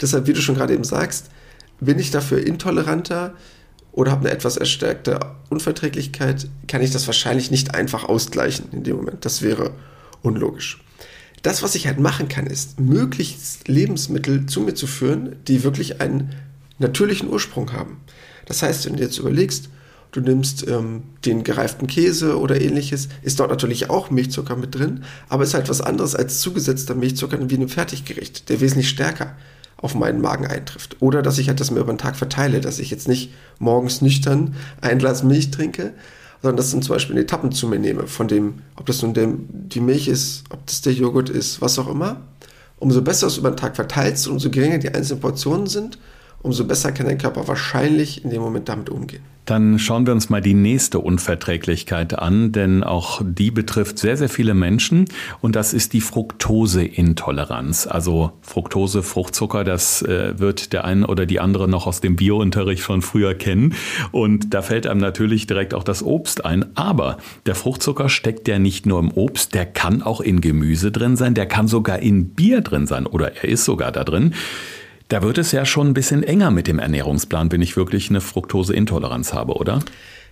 Deshalb, 0.00 0.26
wie 0.26 0.32
du 0.32 0.40
schon 0.40 0.54
gerade 0.54 0.74
eben 0.74 0.84
sagst, 0.84 1.26
bin 1.78 1.98
ich 1.98 2.10
dafür 2.10 2.44
intoleranter, 2.44 3.34
oder 3.92 4.10
habe 4.10 4.26
eine 4.26 4.34
etwas 4.34 4.56
erstärkte 4.56 5.20
Unverträglichkeit, 5.50 6.48
kann 6.66 6.82
ich 6.82 6.90
das 6.90 7.06
wahrscheinlich 7.06 7.50
nicht 7.50 7.74
einfach 7.74 8.04
ausgleichen 8.04 8.66
in 8.72 8.82
dem 8.82 8.96
Moment. 8.96 9.24
Das 9.24 9.42
wäre 9.42 9.72
unlogisch. 10.22 10.82
Das, 11.42 11.62
was 11.62 11.74
ich 11.74 11.86
halt 11.86 11.98
machen 11.98 12.28
kann, 12.28 12.46
ist, 12.46 12.80
möglichst 12.80 13.68
Lebensmittel 13.68 14.46
zu 14.46 14.60
mir 14.60 14.74
zu 14.74 14.86
führen, 14.86 15.36
die 15.48 15.62
wirklich 15.62 16.00
einen 16.00 16.34
natürlichen 16.78 17.28
Ursprung 17.28 17.72
haben. 17.72 18.00
Das 18.46 18.62
heißt, 18.62 18.86
wenn 18.86 18.96
du 18.96 19.02
jetzt 19.02 19.18
überlegst, 19.18 19.68
du 20.12 20.20
nimmst 20.20 20.66
ähm, 20.68 21.02
den 21.24 21.42
gereiften 21.42 21.86
Käse 21.86 22.38
oder 22.38 22.60
ähnliches, 22.60 23.08
ist 23.22 23.40
dort 23.40 23.50
natürlich 23.50 23.90
auch 23.90 24.10
Milchzucker 24.10 24.56
mit 24.56 24.74
drin, 24.74 25.04
aber 25.28 25.42
ist 25.42 25.54
halt 25.54 25.68
was 25.68 25.80
anderes 25.80 26.14
als 26.14 26.40
zugesetzter 26.40 26.94
Milchzucker 26.94 27.38
wie 27.50 27.54
in 27.54 27.60
einem 27.60 27.68
Fertiggericht, 27.68 28.48
der 28.48 28.60
wesentlich 28.60 28.88
stärker 28.88 29.36
auf 29.82 29.94
meinen 29.94 30.20
Magen 30.20 30.46
eintrifft. 30.46 30.96
Oder 31.00 31.22
dass 31.22 31.38
ich 31.38 31.48
halt 31.48 31.60
das 31.60 31.70
mir 31.70 31.80
über 31.80 31.92
den 31.92 31.98
Tag 31.98 32.16
verteile, 32.16 32.60
dass 32.60 32.78
ich 32.78 32.90
jetzt 32.90 33.08
nicht 33.08 33.32
morgens 33.58 34.00
nüchtern 34.00 34.54
ein 34.80 34.98
Glas 34.98 35.22
Milch 35.22 35.50
trinke, 35.50 35.92
sondern 36.40 36.56
das 36.56 36.70
dann 36.70 36.82
zum 36.82 36.94
Beispiel 36.94 37.16
in 37.16 37.22
Etappen 37.22 37.52
zu 37.52 37.68
mir 37.68 37.78
nehme, 37.78 38.06
von 38.06 38.28
dem, 38.28 38.62
ob 38.76 38.86
das 38.86 39.02
nun 39.02 39.12
dem, 39.12 39.46
die 39.50 39.80
Milch 39.80 40.08
ist, 40.08 40.44
ob 40.50 40.64
das 40.66 40.80
der 40.80 40.92
Joghurt 40.92 41.28
ist, 41.28 41.60
was 41.60 41.78
auch 41.78 41.88
immer. 41.88 42.20
Umso 42.78 43.02
besser 43.02 43.26
es 43.26 43.36
über 43.36 43.50
den 43.50 43.56
Tag 43.56 43.76
verteilst 43.76 44.26
und 44.26 44.34
umso 44.34 44.50
geringer 44.50 44.78
die 44.78 44.92
einzelnen 44.92 45.20
Portionen 45.20 45.66
sind, 45.66 45.98
umso 46.42 46.64
besser 46.64 46.92
kann 46.92 47.06
dein 47.06 47.18
Körper 47.18 47.46
wahrscheinlich 47.48 48.24
in 48.24 48.30
dem 48.30 48.42
Moment 48.42 48.68
damit 48.68 48.90
umgehen. 48.90 49.22
Dann 49.44 49.80
schauen 49.80 50.06
wir 50.06 50.12
uns 50.12 50.30
mal 50.30 50.40
die 50.40 50.54
nächste 50.54 51.00
Unverträglichkeit 51.00 52.16
an, 52.16 52.52
denn 52.52 52.84
auch 52.84 53.20
die 53.24 53.50
betrifft 53.50 53.98
sehr, 53.98 54.16
sehr 54.16 54.28
viele 54.28 54.54
Menschen 54.54 55.06
und 55.40 55.56
das 55.56 55.74
ist 55.74 55.94
die 55.94 56.00
Fructoseintoleranz. 56.00 57.88
Also 57.88 58.32
Fructose, 58.40 59.02
Fruchtzucker, 59.02 59.64
das 59.64 60.02
äh, 60.02 60.38
wird 60.38 60.72
der 60.72 60.84
eine 60.84 61.08
oder 61.08 61.26
die 61.26 61.40
andere 61.40 61.66
noch 61.66 61.88
aus 61.88 62.00
dem 62.00 62.14
Biounterricht 62.14 62.84
von 62.84 63.02
früher 63.02 63.34
kennen 63.34 63.74
und 64.12 64.54
da 64.54 64.62
fällt 64.62 64.86
einem 64.86 65.00
natürlich 65.00 65.48
direkt 65.48 65.74
auch 65.74 65.84
das 65.84 66.04
Obst 66.04 66.44
ein. 66.44 66.76
Aber 66.76 67.18
der 67.46 67.56
Fruchtzucker 67.56 68.08
steckt 68.08 68.46
ja 68.46 68.60
nicht 68.60 68.86
nur 68.86 69.00
im 69.00 69.10
Obst, 69.10 69.54
der 69.54 69.66
kann 69.66 70.02
auch 70.02 70.20
in 70.20 70.40
Gemüse 70.40 70.92
drin 70.92 71.16
sein, 71.16 71.34
der 71.34 71.46
kann 71.46 71.66
sogar 71.66 71.98
in 71.98 72.28
Bier 72.28 72.60
drin 72.60 72.86
sein 72.86 73.06
oder 73.06 73.34
er 73.34 73.48
ist 73.48 73.64
sogar 73.64 73.90
da 73.90 74.04
drin. 74.04 74.34
Da 75.12 75.20
wird 75.20 75.36
es 75.36 75.52
ja 75.52 75.66
schon 75.66 75.88
ein 75.88 75.92
bisschen 75.92 76.22
enger 76.22 76.50
mit 76.50 76.66
dem 76.66 76.78
Ernährungsplan, 76.78 77.52
wenn 77.52 77.60
ich 77.60 77.76
wirklich 77.76 78.08
eine 78.08 78.22
Fructoseintoleranz 78.22 79.34
habe, 79.34 79.52
oder? 79.56 79.80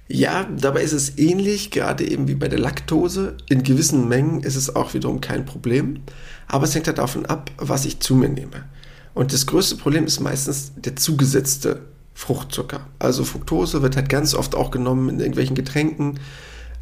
Ja, 0.09 0.47
dabei 0.57 0.81
ist 0.81 0.95
es 0.95 1.19
ähnlich, 1.19 1.71
gerade 1.71 2.11
eben 2.11 2.29
wie 2.29 2.35
bei 2.35 2.49
der 2.49 2.61
Laktose. 2.61 3.37
In 3.51 3.63
gewissen 3.63 4.09
Mengen 4.09 4.43
ist 4.43 4.57
es 4.57 4.75
auch 4.75 4.95
wiederum 4.95 5.21
kein 5.21 5.45
Problem. 5.45 6.01
Aber 6.47 6.65
es 6.65 6.75
hängt 6.75 6.87
halt 6.87 6.97
davon 6.97 7.27
ab, 7.27 7.51
was 7.59 7.85
ich 7.85 8.01
zu 8.01 8.15
mir 8.15 8.31
nehme. 8.31 8.65
Und 9.13 9.35
das 9.35 9.45
größte 9.45 9.77
Problem 9.77 10.07
ist 10.07 10.19
meistens 10.21 10.73
der 10.77 10.97
zugesetzte 10.97 11.83
Fruchtzucker. 12.15 12.87
Also 12.99 13.25
Fructose 13.25 13.83
wird 13.83 13.97
halt 13.97 14.09
ganz 14.09 14.35
oft 14.35 14.55
auch 14.55 14.71
genommen 14.71 15.11
in 15.11 15.21
irgendwelchen 15.21 15.57
Getränken. 15.57 16.19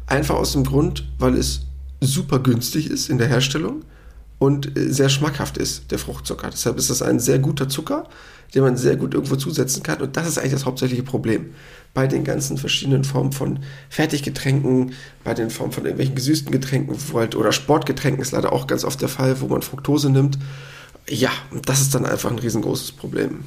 Einfach 0.07 0.35
aus 0.35 0.53
dem 0.53 0.63
Grund, 0.63 1.05
weil 1.17 1.35
es 1.35 1.65
super 1.99 2.39
günstig 2.39 2.89
ist 2.89 3.09
in 3.09 3.17
der 3.17 3.27
Herstellung 3.27 3.83
und 4.39 4.77
äh, 4.77 4.91
sehr 4.91 5.09
schmackhaft 5.09 5.57
ist, 5.57 5.91
der 5.91 5.99
Fruchtzucker. 5.99 6.49
Deshalb 6.49 6.77
ist 6.77 6.89
das 6.89 7.01
ein 7.01 7.19
sehr 7.19 7.39
guter 7.39 7.69
Zucker, 7.69 8.07
den 8.55 8.63
man 8.63 8.77
sehr 8.77 8.95
gut 8.95 9.13
irgendwo 9.13 9.35
zusetzen 9.35 9.83
kann. 9.83 10.01
Und 10.01 10.17
das 10.17 10.27
ist 10.27 10.39
eigentlich 10.39 10.53
das 10.53 10.65
hauptsächliche 10.65 11.03
Problem. 11.03 11.53
Bei 11.93 12.07
den 12.07 12.23
ganzen 12.23 12.57
verschiedenen 12.57 13.03
Formen 13.03 13.31
von 13.31 13.59
Fertiggetränken, 13.89 14.93
bei 15.23 15.33
den 15.33 15.49
Formen 15.49 15.73
von 15.73 15.83
irgendwelchen 15.83 16.15
gesüßten 16.15 16.51
Getränken 16.51 16.97
halt, 17.13 17.35
oder 17.35 17.51
Sportgetränken 17.51 18.21
ist 18.21 18.31
leider 18.31 18.53
auch 18.53 18.65
ganz 18.65 18.83
oft 18.83 19.01
der 19.01 19.09
Fall, 19.09 19.41
wo 19.41 19.47
man 19.47 19.61
Fructose 19.61 20.09
nimmt. 20.09 20.39
Ja, 21.07 21.31
das 21.65 21.81
ist 21.81 21.93
dann 21.93 22.05
einfach 22.05 22.31
ein 22.31 22.39
riesengroßes 22.39 22.93
Problem. 22.93 23.43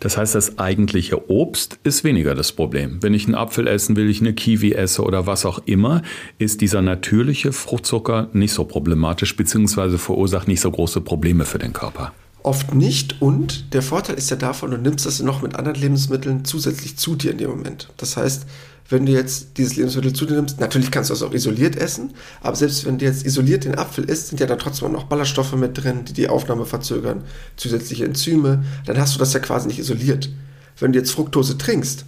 Das 0.00 0.16
heißt, 0.16 0.34
das 0.34 0.58
eigentliche 0.58 1.30
Obst 1.30 1.78
ist 1.84 2.04
weniger 2.04 2.34
das 2.34 2.52
Problem. 2.52 2.98
Wenn 3.02 3.14
ich 3.14 3.26
einen 3.26 3.34
Apfel 3.34 3.66
essen 3.66 3.96
will, 3.96 4.10
ich 4.10 4.20
eine 4.20 4.32
Kiwi 4.32 4.72
esse 4.72 5.02
oder 5.02 5.26
was 5.26 5.46
auch 5.46 5.60
immer, 5.66 6.02
ist 6.38 6.60
dieser 6.60 6.82
natürliche 6.82 7.52
Fruchtzucker 7.52 8.28
nicht 8.32 8.52
so 8.52 8.64
problematisch 8.64 9.36
bzw. 9.36 9.98
verursacht 9.98 10.48
nicht 10.48 10.60
so 10.60 10.70
große 10.70 11.00
Probleme 11.00 11.44
für 11.44 11.58
den 11.58 11.72
Körper. 11.72 12.12
Oft 12.42 12.74
nicht 12.74 13.22
und 13.22 13.72
der 13.72 13.80
Vorteil 13.80 14.16
ist 14.16 14.30
ja 14.30 14.36
davon, 14.36 14.70
du 14.70 14.76
nimmst 14.76 15.06
das 15.06 15.22
noch 15.22 15.40
mit 15.40 15.56
anderen 15.56 15.80
Lebensmitteln 15.80 16.44
zusätzlich 16.44 16.96
zu 16.98 17.16
dir 17.16 17.30
in 17.30 17.38
dem 17.38 17.48
Moment. 17.48 17.88
Das 17.96 18.18
heißt, 18.18 18.46
wenn 18.94 19.06
du 19.06 19.12
jetzt 19.12 19.58
dieses 19.58 19.74
Lebensmittel 19.74 20.12
zu 20.12 20.24
dir 20.24 20.34
nimmst, 20.34 20.60
natürlich 20.60 20.92
kannst 20.92 21.10
du 21.10 21.14
es 21.14 21.22
auch 21.24 21.32
isoliert 21.32 21.74
essen, 21.74 22.14
aber 22.40 22.54
selbst 22.54 22.86
wenn 22.86 22.96
du 22.96 23.04
jetzt 23.04 23.26
isoliert 23.26 23.64
den 23.64 23.76
Apfel 23.76 24.04
isst, 24.04 24.28
sind 24.28 24.38
ja 24.38 24.46
da 24.46 24.54
trotzdem 24.54 24.92
noch 24.92 25.04
Ballaststoffe 25.04 25.56
mit 25.56 25.82
drin, 25.82 26.04
die 26.04 26.12
die 26.12 26.28
Aufnahme 26.28 26.64
verzögern, 26.64 27.24
zusätzliche 27.56 28.04
Enzyme, 28.04 28.64
dann 28.86 28.96
hast 28.96 29.16
du 29.16 29.18
das 29.18 29.32
ja 29.32 29.40
quasi 29.40 29.66
nicht 29.66 29.80
isoliert. 29.80 30.30
Wenn 30.78 30.92
du 30.92 31.00
jetzt 31.00 31.10
Fructose 31.10 31.58
trinkst, 31.58 32.04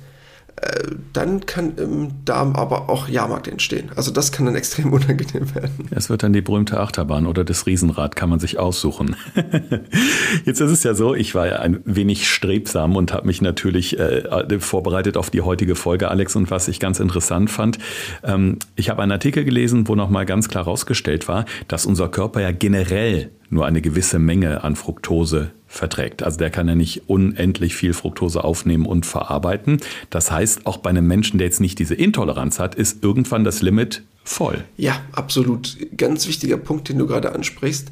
dann 1.12 1.44
kann 1.44 1.76
im 1.76 2.24
Darm 2.24 2.56
aber 2.56 2.88
auch 2.88 3.08
Jahrmarkt 3.08 3.46
entstehen. 3.46 3.90
Also 3.94 4.10
das 4.10 4.32
kann 4.32 4.46
dann 4.46 4.54
extrem 4.66 4.92
unangenehm 4.92 5.54
werden. 5.54 5.88
Es 5.90 6.08
wird 6.08 6.22
dann 6.22 6.32
die 6.32 6.40
berühmte 6.40 6.80
Achterbahn 6.80 7.26
oder 7.26 7.44
das 7.44 7.66
Riesenrad 7.66 8.16
kann 8.16 8.30
man 8.30 8.38
sich 8.38 8.58
aussuchen. 8.58 9.16
Jetzt 10.44 10.60
ist 10.60 10.70
es 10.70 10.82
ja 10.82 10.94
so, 10.94 11.14
ich 11.14 11.34
war 11.34 11.46
ja 11.46 11.58
ein 11.58 11.80
wenig 11.84 12.28
strebsam 12.28 12.96
und 12.96 13.12
habe 13.12 13.26
mich 13.26 13.42
natürlich 13.42 13.98
äh, 13.98 14.58
vorbereitet 14.58 15.16
auf 15.16 15.30
die 15.30 15.42
heutige 15.42 15.74
Folge, 15.74 16.08
Alex. 16.10 16.36
Und 16.36 16.50
was 16.50 16.68
ich 16.68 16.80
ganz 16.80 17.00
interessant 17.00 17.50
fand, 17.50 17.78
ähm, 18.24 18.58
ich 18.76 18.88
habe 18.88 19.02
einen 19.02 19.12
Artikel 19.12 19.44
gelesen, 19.44 19.88
wo 19.88 19.94
nochmal 19.94 20.24
ganz 20.24 20.48
klar 20.48 20.64
herausgestellt 20.64 21.28
war, 21.28 21.44
dass 21.68 21.84
unser 21.84 22.08
Körper 22.08 22.40
ja 22.40 22.50
generell 22.50 23.30
nur 23.50 23.66
eine 23.66 23.80
gewisse 23.80 24.18
Menge 24.18 24.64
an 24.64 24.74
Fructose 24.74 25.52
verträgt. 25.78 26.22
Also 26.22 26.38
der 26.38 26.50
kann 26.50 26.68
ja 26.68 26.74
nicht 26.74 27.08
unendlich 27.08 27.74
viel 27.74 27.92
Fructose 27.92 28.44
aufnehmen 28.44 28.86
und 28.86 29.06
verarbeiten. 29.06 29.80
Das 30.10 30.30
heißt, 30.30 30.66
auch 30.66 30.78
bei 30.78 30.90
einem 30.90 31.06
Menschen, 31.06 31.38
der 31.38 31.46
jetzt 31.46 31.60
nicht 31.60 31.78
diese 31.78 31.94
Intoleranz 31.94 32.58
hat, 32.58 32.74
ist 32.74 33.02
irgendwann 33.02 33.44
das 33.44 33.62
Limit 33.62 34.02
voll. 34.24 34.64
Ja, 34.76 35.00
absolut. 35.12 35.76
Ganz 35.96 36.26
wichtiger 36.26 36.56
Punkt, 36.56 36.88
den 36.88 36.98
du 36.98 37.06
gerade 37.06 37.34
ansprichst, 37.34 37.90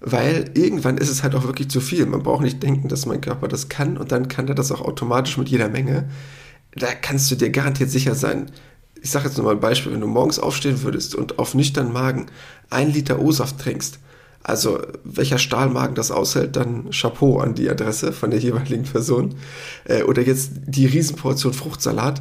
weil 0.00 0.50
irgendwann 0.54 0.98
ist 0.98 1.10
es 1.10 1.22
halt 1.22 1.34
auch 1.34 1.44
wirklich 1.44 1.68
zu 1.68 1.80
viel. 1.80 2.06
Man 2.06 2.22
braucht 2.22 2.42
nicht 2.42 2.62
denken, 2.62 2.88
dass 2.88 3.06
mein 3.06 3.20
Körper 3.20 3.48
das 3.48 3.68
kann 3.68 3.96
und 3.96 4.12
dann 4.12 4.28
kann 4.28 4.48
er 4.48 4.54
das 4.54 4.72
auch 4.72 4.80
automatisch 4.80 5.36
mit 5.38 5.48
jeder 5.48 5.68
Menge. 5.68 6.08
Da 6.74 6.88
kannst 6.94 7.30
du 7.30 7.36
dir 7.36 7.50
garantiert 7.50 7.90
sicher 7.90 8.14
sein. 8.14 8.50
Ich 9.00 9.10
sage 9.10 9.26
jetzt 9.26 9.36
nur 9.36 9.46
mal 9.46 9.52
ein 9.52 9.60
Beispiel, 9.60 9.92
wenn 9.92 10.00
du 10.00 10.06
morgens 10.06 10.38
aufstehen 10.38 10.82
würdest 10.82 11.14
und 11.14 11.38
auf 11.38 11.54
nüchternen 11.54 11.92
Magen 11.92 12.26
ein 12.70 12.92
Liter 12.92 13.20
O-Saft 13.20 13.58
trinkst, 13.60 13.98
also 14.44 14.78
welcher 15.04 15.38
Stahlmagen 15.38 15.94
das 15.94 16.10
aushält, 16.10 16.54
dann 16.54 16.90
Chapeau 16.90 17.38
an 17.38 17.54
die 17.54 17.68
Adresse 17.68 18.12
von 18.12 18.30
der 18.30 18.38
jeweiligen 18.38 18.84
Person. 18.84 19.34
Äh, 19.84 20.02
oder 20.02 20.22
jetzt 20.22 20.52
die 20.66 20.86
Riesenportion 20.86 21.54
Fruchtsalat. 21.54 22.20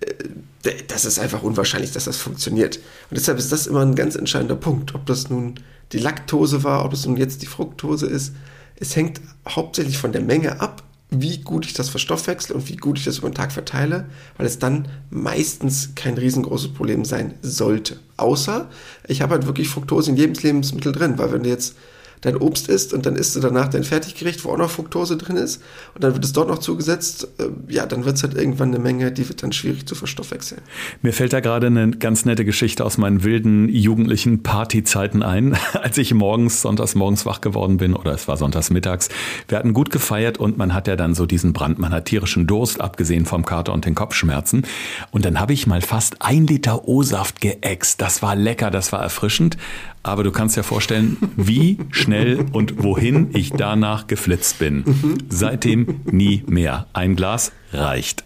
Äh, 0.00 0.72
das 0.86 1.04
ist 1.04 1.18
einfach 1.18 1.42
unwahrscheinlich, 1.42 1.92
dass 1.92 2.04
das 2.04 2.16
funktioniert. 2.16 2.76
Und 3.10 3.18
deshalb 3.18 3.38
ist 3.38 3.52
das 3.52 3.66
immer 3.66 3.82
ein 3.82 3.96
ganz 3.96 4.14
entscheidender 4.14 4.54
Punkt. 4.54 4.94
Ob 4.94 5.04
das 5.04 5.28
nun 5.28 5.56
die 5.92 5.98
Laktose 5.98 6.62
war, 6.64 6.84
ob 6.84 6.92
es 6.92 7.04
nun 7.06 7.16
jetzt 7.16 7.42
die 7.42 7.46
Fructose 7.46 8.06
ist. 8.06 8.32
Es 8.76 8.96
hängt 8.96 9.20
hauptsächlich 9.46 9.98
von 9.98 10.12
der 10.12 10.22
Menge 10.22 10.60
ab, 10.60 10.82
wie 11.20 11.38
gut 11.38 11.66
ich 11.66 11.72
das 11.72 11.88
verstoffwechsel 11.88 12.54
und 12.54 12.68
wie 12.68 12.76
gut 12.76 12.98
ich 12.98 13.04
das 13.04 13.18
über 13.18 13.28
den 13.28 13.34
Tag 13.34 13.52
verteile, 13.52 14.06
weil 14.36 14.46
es 14.46 14.58
dann 14.58 14.88
meistens 15.10 15.94
kein 15.94 16.18
riesengroßes 16.18 16.72
Problem 16.72 17.04
sein 17.04 17.34
sollte. 17.42 17.98
Außer 18.16 18.68
ich 19.08 19.22
habe 19.22 19.34
halt 19.34 19.46
wirklich 19.46 19.68
Fructose 19.68 20.10
in 20.10 20.16
jedem 20.16 20.34
Lebensmittel 20.34 20.92
drin, 20.92 21.18
weil 21.18 21.32
wenn 21.32 21.42
du 21.42 21.50
jetzt 21.50 21.76
dein 22.24 22.36
Obst 22.36 22.68
isst 22.68 22.92
und 22.92 23.06
dann 23.06 23.16
isst 23.16 23.36
du 23.36 23.40
danach 23.40 23.68
dein 23.68 23.84
Fertiggericht, 23.84 24.44
wo 24.44 24.50
auch 24.50 24.58
noch 24.58 24.70
Fructose 24.70 25.16
drin 25.16 25.36
ist 25.36 25.62
und 25.94 26.02
dann 26.02 26.14
wird 26.14 26.24
es 26.24 26.32
dort 26.32 26.48
noch 26.48 26.58
zugesetzt, 26.58 27.28
äh, 27.38 27.72
ja, 27.72 27.86
dann 27.86 28.04
wird 28.04 28.16
es 28.16 28.22
halt 28.22 28.34
irgendwann 28.34 28.68
eine 28.68 28.78
Menge, 28.78 29.12
die 29.12 29.28
wird 29.28 29.42
dann 29.42 29.52
schwierig 29.52 29.86
zu 29.86 29.94
verstoffwechseln. 29.94 30.62
Mir 31.02 31.12
fällt 31.12 31.32
da 31.32 31.40
gerade 31.40 31.66
eine 31.66 31.90
ganz 31.90 32.24
nette 32.24 32.44
Geschichte 32.44 32.84
aus 32.84 32.98
meinen 32.98 33.24
wilden 33.24 33.68
jugendlichen 33.68 34.42
Partyzeiten 34.42 35.22
ein, 35.22 35.56
als 35.74 35.98
ich 35.98 36.14
morgens, 36.14 36.62
sonntags 36.62 36.94
morgens 36.94 37.26
wach 37.26 37.40
geworden 37.40 37.76
bin 37.76 37.94
oder 37.94 38.12
es 38.12 38.26
war 38.28 38.36
sonntags 38.36 38.70
mittags. 38.70 39.08
Wir 39.48 39.58
hatten 39.58 39.74
gut 39.74 39.90
gefeiert 39.90 40.38
und 40.38 40.56
man 40.56 40.72
hat 40.72 40.88
ja 40.88 40.96
dann 40.96 41.14
so 41.14 41.26
diesen 41.26 41.52
Brand, 41.52 41.78
man 41.78 41.92
hat 41.92 42.06
tierischen 42.06 42.46
Durst, 42.46 42.80
abgesehen 42.80 43.26
vom 43.26 43.44
Kater 43.44 43.72
und 43.72 43.84
den 43.84 43.94
Kopfschmerzen. 43.94 44.64
Und 45.10 45.24
dann 45.24 45.40
habe 45.40 45.52
ich 45.52 45.66
mal 45.66 45.80
fast 45.80 46.16
ein 46.20 46.46
Liter 46.46 46.88
O-Saft 46.88 47.40
geäxt. 47.40 48.00
Das 48.00 48.22
war 48.22 48.34
lecker, 48.34 48.70
das 48.70 48.92
war 48.92 49.02
erfrischend. 49.02 49.56
Aber 50.02 50.22
du 50.22 50.30
kannst 50.30 50.56
dir 50.56 50.62
vorstellen, 50.62 51.16
wie 51.36 51.78
schnell 51.90 52.13
und 52.52 52.82
wohin 52.82 53.28
ich 53.32 53.50
danach 53.50 54.06
geflitzt 54.06 54.58
bin. 54.58 54.84
Seitdem 55.28 56.00
nie 56.10 56.42
mehr. 56.46 56.86
Ein 56.92 57.16
Glas 57.16 57.52
reicht. 57.74 58.24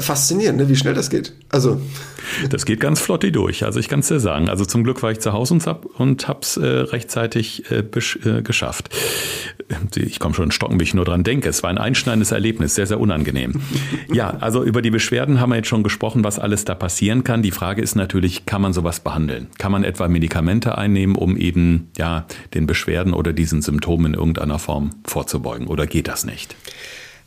Faszinierend, 0.00 0.58
ne? 0.58 0.68
wie 0.68 0.76
schnell 0.76 0.94
das 0.94 1.10
geht. 1.10 1.32
Also. 1.50 1.80
Das 2.50 2.64
geht 2.64 2.80
ganz 2.80 3.00
flott 3.00 3.22
durch, 3.22 3.64
also 3.64 3.78
ich 3.78 3.88
kann 3.88 4.00
es 4.00 4.08
dir 4.08 4.20
sagen. 4.20 4.48
Also 4.48 4.64
zum 4.64 4.84
Glück 4.84 5.02
war 5.02 5.10
ich 5.10 5.20
zu 5.20 5.32
Hause 5.32 5.54
und, 5.54 5.66
hab, 5.66 5.84
und 5.84 6.28
hab's 6.28 6.56
äh, 6.56 6.64
rechtzeitig 6.64 7.70
äh, 7.70 7.78
äh, 7.78 8.42
geschafft. 8.42 8.90
Ich 9.96 10.18
komme 10.18 10.34
schon 10.34 10.46
in 10.46 10.50
Stocken, 10.50 10.78
wie 10.80 10.84
ich 10.84 10.94
nur 10.94 11.04
dran 11.04 11.24
denke. 11.24 11.48
Es 11.48 11.62
war 11.62 11.70
ein 11.70 11.78
einschneidendes 11.78 12.32
Erlebnis, 12.32 12.74
sehr, 12.74 12.86
sehr 12.86 13.00
unangenehm. 13.00 13.60
Ja, 14.12 14.36
also 14.40 14.62
über 14.62 14.82
die 14.82 14.90
Beschwerden 14.90 15.40
haben 15.40 15.50
wir 15.50 15.56
jetzt 15.56 15.68
schon 15.68 15.82
gesprochen, 15.82 16.22
was 16.22 16.38
alles 16.38 16.64
da 16.64 16.74
passieren 16.74 17.24
kann. 17.24 17.42
Die 17.42 17.50
Frage 17.50 17.80
ist 17.80 17.94
natürlich, 17.94 18.44
kann 18.46 18.60
man 18.60 18.72
sowas 18.72 19.00
behandeln? 19.00 19.48
Kann 19.58 19.72
man 19.72 19.84
etwa 19.84 20.08
Medikamente 20.08 20.76
einnehmen, 20.76 21.16
um 21.16 21.36
eben 21.36 21.90
ja, 21.96 22.26
den 22.52 22.66
Beschwerden 22.66 23.14
oder 23.14 23.32
diesen 23.32 23.62
Symptomen 23.62 24.12
in 24.12 24.14
irgendeiner 24.14 24.58
Form 24.58 24.90
vorzubeugen? 25.04 25.66
Oder 25.66 25.86
geht 25.86 26.08
das 26.08 26.24
nicht? 26.24 26.56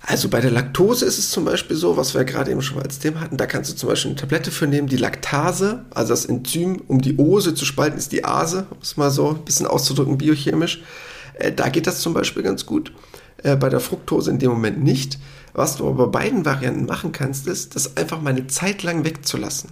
Also 0.07 0.29
bei 0.29 0.39
der 0.39 0.51
Laktose 0.51 1.03
ist 1.03 1.17
es 1.17 1.31
zum 1.31 1.45
Beispiel 1.45 1.75
so, 1.75 1.97
was 1.97 2.13
wir 2.13 2.25
gerade 2.25 2.51
eben 2.51 2.61
schon 2.61 2.77
mal 2.77 2.83
als 2.83 2.99
Thema 2.99 3.21
hatten, 3.21 3.37
da 3.37 3.47
kannst 3.47 3.71
du 3.71 3.75
zum 3.75 3.89
Beispiel 3.89 4.11
eine 4.11 4.19
Tablette 4.19 4.51
für 4.51 4.67
nehmen, 4.67 4.87
die 4.87 4.97
Laktase, 4.97 5.83
also 5.89 6.13
das 6.13 6.25
Enzym, 6.25 6.83
um 6.87 7.01
die 7.01 7.17
Ose 7.17 7.55
zu 7.55 7.65
spalten, 7.65 7.97
ist 7.97 8.11
die 8.11 8.23
Ase, 8.23 8.67
um 8.69 8.77
es 8.83 8.97
mal 8.97 9.09
so 9.09 9.29
ein 9.29 9.43
bisschen 9.43 9.65
auszudrücken, 9.65 10.19
biochemisch. 10.19 10.83
Äh, 11.33 11.53
da 11.53 11.69
geht 11.69 11.87
das 11.87 12.01
zum 12.01 12.13
Beispiel 12.13 12.43
ganz 12.43 12.67
gut. 12.67 12.93
Äh, 13.41 13.55
bei 13.55 13.67
der 13.69 13.79
Fructose 13.79 14.29
in 14.29 14.37
dem 14.37 14.51
Moment 14.51 14.83
nicht. 14.83 15.17
Was 15.53 15.77
du 15.77 15.87
aber 15.87 16.07
bei 16.07 16.19
beiden 16.19 16.45
Varianten 16.45 16.85
machen 16.85 17.11
kannst, 17.11 17.47
ist, 17.47 17.75
das 17.75 17.97
einfach 17.97 18.21
mal 18.21 18.29
eine 18.29 18.45
Zeit 18.45 18.83
lang 18.83 19.05
wegzulassen. 19.05 19.71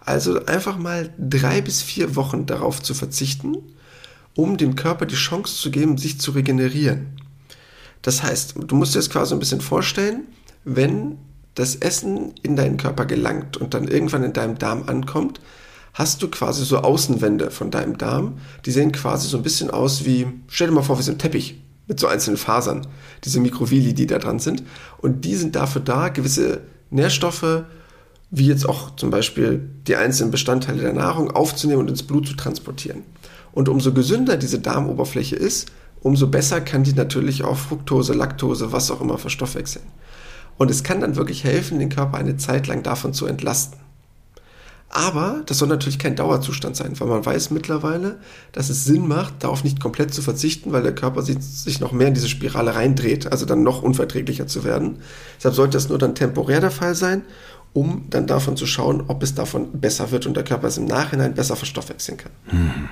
Also 0.00 0.46
einfach 0.46 0.78
mal 0.78 1.12
drei 1.18 1.60
bis 1.60 1.82
vier 1.82 2.14
Wochen 2.14 2.46
darauf 2.46 2.80
zu 2.80 2.94
verzichten, 2.94 3.56
um 4.36 4.58
dem 4.58 4.76
Körper 4.76 5.06
die 5.06 5.16
Chance 5.16 5.56
zu 5.56 5.72
geben, 5.72 5.98
sich 5.98 6.20
zu 6.20 6.30
regenerieren. 6.30 7.16
Das 8.06 8.22
heißt, 8.22 8.54
du 8.68 8.76
musst 8.76 8.94
dir 8.94 9.00
das 9.00 9.10
quasi 9.10 9.34
ein 9.34 9.40
bisschen 9.40 9.60
vorstellen, 9.60 10.28
wenn 10.64 11.18
das 11.56 11.74
Essen 11.74 12.34
in 12.40 12.54
deinen 12.54 12.76
Körper 12.76 13.04
gelangt 13.04 13.56
und 13.56 13.74
dann 13.74 13.88
irgendwann 13.88 14.22
in 14.22 14.32
deinem 14.32 14.58
Darm 14.58 14.84
ankommt, 14.86 15.40
hast 15.92 16.22
du 16.22 16.28
quasi 16.28 16.64
so 16.64 16.78
Außenwände 16.78 17.50
von 17.50 17.72
deinem 17.72 17.98
Darm. 17.98 18.38
Die 18.64 18.70
sehen 18.70 18.92
quasi 18.92 19.26
so 19.26 19.36
ein 19.36 19.42
bisschen 19.42 19.70
aus 19.70 20.04
wie, 20.04 20.28
stell 20.46 20.68
dir 20.68 20.74
mal 20.74 20.82
vor, 20.82 21.00
wie 21.00 21.02
so 21.02 21.10
ein 21.10 21.18
Teppich 21.18 21.60
mit 21.88 21.98
so 21.98 22.06
einzelnen 22.06 22.36
Fasern, 22.36 22.86
diese 23.24 23.40
Mikrovilli, 23.40 23.92
die 23.92 24.06
da 24.06 24.18
dran 24.18 24.38
sind. 24.38 24.62
Und 24.98 25.24
die 25.24 25.34
sind 25.34 25.56
dafür 25.56 25.82
da, 25.82 26.08
gewisse 26.08 26.60
Nährstoffe, 26.90 27.64
wie 28.30 28.46
jetzt 28.46 28.68
auch 28.68 28.94
zum 28.94 29.10
Beispiel 29.10 29.68
die 29.88 29.96
einzelnen 29.96 30.30
Bestandteile 30.30 30.80
der 30.80 30.92
Nahrung, 30.92 31.32
aufzunehmen 31.32 31.80
und 31.80 31.90
ins 31.90 32.04
Blut 32.04 32.28
zu 32.28 32.36
transportieren. 32.36 33.02
Und 33.50 33.68
umso 33.68 33.92
gesünder 33.92 34.36
diese 34.36 34.60
Darmoberfläche 34.60 35.34
ist, 35.34 35.72
umso 36.06 36.28
besser 36.28 36.60
kann 36.60 36.84
die 36.84 36.92
natürlich 36.92 37.42
auch 37.42 37.56
Fructose, 37.56 38.12
Laktose, 38.12 38.70
was 38.70 38.92
auch 38.92 39.00
immer 39.00 39.18
verstoffwechseln. 39.18 39.84
Und 40.56 40.70
es 40.70 40.84
kann 40.84 41.00
dann 41.00 41.16
wirklich 41.16 41.42
helfen, 41.42 41.80
den 41.80 41.88
Körper 41.88 42.16
eine 42.16 42.36
Zeit 42.36 42.68
lang 42.68 42.84
davon 42.84 43.12
zu 43.12 43.26
entlasten. 43.26 43.80
Aber 44.88 45.42
das 45.46 45.58
soll 45.58 45.66
natürlich 45.66 45.98
kein 45.98 46.14
Dauerzustand 46.14 46.76
sein, 46.76 46.98
weil 47.00 47.08
man 47.08 47.26
weiß 47.26 47.50
mittlerweile, 47.50 48.20
dass 48.52 48.70
es 48.70 48.84
Sinn 48.84 49.08
macht, 49.08 49.42
darauf 49.42 49.64
nicht 49.64 49.80
komplett 49.80 50.14
zu 50.14 50.22
verzichten, 50.22 50.70
weil 50.70 50.84
der 50.84 50.94
Körper 50.94 51.22
sich 51.22 51.80
noch 51.80 51.90
mehr 51.90 52.06
in 52.06 52.14
diese 52.14 52.28
Spirale 52.28 52.76
reindreht, 52.76 53.32
also 53.32 53.44
dann 53.44 53.64
noch 53.64 53.82
unverträglicher 53.82 54.46
zu 54.46 54.62
werden. 54.62 54.98
Deshalb 55.38 55.56
sollte 55.56 55.76
das 55.76 55.88
nur 55.88 55.98
dann 55.98 56.14
temporär 56.14 56.60
der 56.60 56.70
Fall 56.70 56.94
sein, 56.94 57.22
um 57.72 58.04
dann 58.10 58.28
davon 58.28 58.56
zu 58.56 58.64
schauen, 58.64 59.02
ob 59.08 59.24
es 59.24 59.34
davon 59.34 59.80
besser 59.80 60.12
wird 60.12 60.24
und 60.24 60.36
der 60.36 60.44
Körper 60.44 60.68
es 60.68 60.78
im 60.78 60.84
Nachhinein 60.84 61.34
besser 61.34 61.56
verstoffwechseln 61.56 62.16
kann. 62.16 62.32
Hm. 62.46 62.88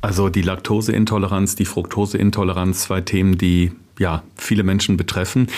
Also 0.00 0.28
die 0.30 0.42
Laktoseintoleranz, 0.42 1.56
die 1.56 1.66
Fructoseintoleranz, 1.66 2.82
zwei 2.82 3.02
Themen, 3.02 3.36
die 3.36 3.72
ja, 4.00 4.22
viele 4.34 4.62
Menschen 4.62 4.96
betreffen. 4.96 5.48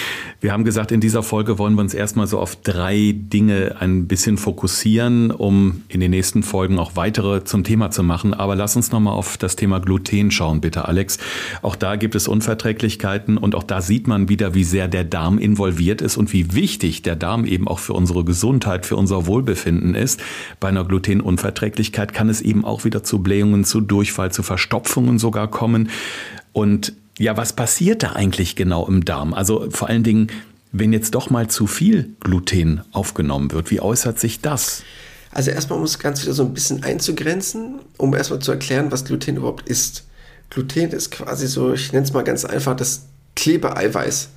Wir 0.41 0.53
haben 0.53 0.65
gesagt, 0.65 0.91
in 0.91 1.01
dieser 1.01 1.23
Folge 1.23 1.59
wollen 1.61 1.75
wir 1.77 1.81
uns 1.81 1.95
erstmal 1.95 2.27
so 2.27 2.41
auf 2.41 2.57
drei 2.57 3.15
Dinge 3.17 3.77
ein 3.79 4.09
bisschen 4.09 4.37
fokussieren, 4.37 5.31
um 5.31 5.83
in 5.87 6.01
den 6.01 6.11
nächsten 6.11 6.43
Folgen 6.43 6.81
auch 6.81 6.97
weitere 6.97 7.45
zum 7.45 7.63
Thema 7.63 7.93
zu 7.93 8.03
machen. 8.03 8.35
Aber 8.35 8.57
lass 8.57 8.75
uns 8.75 8.91
nochmal 8.91 9.15
auf 9.15 9.37
das 9.37 9.55
Thema 9.55 9.79
Gluten 9.79 10.33
schauen, 10.33 10.61
bitte, 10.61 10.89
Alex. 10.89 11.19
Auch 11.63 11.77
da 11.77 11.95
gibt 11.95 12.17
es 12.17 12.27
Unverträglichkeiten 12.27 13.39
und 13.39 13.55
auch 13.55 13.63
da 13.63 13.81
sieht 13.81 14.09
man 14.09 14.29
wieder, 14.29 14.55
wie 14.55 14.65
sehr 14.65 14.89
der 14.89 15.05
Darm 15.05 15.39
involviert 15.39 16.03
ist 16.03 16.17
und 16.17 16.33
wie 16.33 16.53
wichtig 16.53 17.03
der 17.03 17.15
Darm 17.15 17.45
eben 17.45 17.69
auch 17.69 17.79
für 17.79 17.93
unsere 17.93 18.25
Gesundheit, 18.25 18.87
für 18.87 18.97
unser 18.97 19.27
Wohlbefinden 19.27 19.95
ist. 19.95 20.21
Bei 20.59 20.67
einer 20.67 20.85
Glutenunverträglichkeit 20.85 22.13
kann 22.13 22.29
es 22.29 22.41
eben 22.41 22.65
auch 22.65 22.85
wieder 22.85 23.05
zu 23.05 23.21
Blähungen, 23.21 23.63
zu 23.63 23.81
Durchfall, 23.81 24.33
zu 24.33 24.43
Verstopfungen 24.43 25.21
sogar 25.21 25.47
kommen. 25.47 25.91
Und 26.53 26.93
ja, 27.19 27.37
was 27.37 27.53
passiert 27.53 28.03
da 28.03 28.13
eigentlich 28.13 28.57
genau 28.57 28.87
im 28.87 29.05
Darm? 29.05 29.35
Also 29.35 29.69
vor 29.71 29.89
allen 29.89 30.03
Dingen, 30.03 30.29
wenn 30.73 30.93
jetzt 30.93 31.15
doch 31.15 31.31
mal 31.31 31.49
zu 31.49 31.67
viel 31.67 32.15
Gluten 32.21 32.83
aufgenommen 32.93 33.53
wird, 33.53 33.71
wie 33.71 33.81
äußert 33.81 34.19
sich 34.19 34.41
das? 34.41 34.83
Also 35.31 35.51
erstmal 35.51 35.79
muss 35.79 35.99
ganz 35.99 36.23
wieder 36.23 36.35
so 36.35 36.45
ein 36.45 36.55
bisschen 36.55 36.83
einzugrenzen, 36.83 37.81
um 37.97 38.15
erstmal 38.15 38.41
zu 38.41 38.53
erklären, 38.53 38.91
was 38.91 39.05
Gluten 39.05 39.37
überhaupt 39.37 39.69
ist. 39.69 40.05
Gluten 40.51 40.91
ist 40.91 41.11
quasi 41.11 41.47
so, 41.47 41.73
ich 41.73 41.93
nenne 41.93 42.05
es 42.05 42.13
mal 42.13 42.25
ganz 42.25 42.45
einfach, 42.45 42.77
das 42.77 43.07
Klebeeiweiß. 43.37 44.29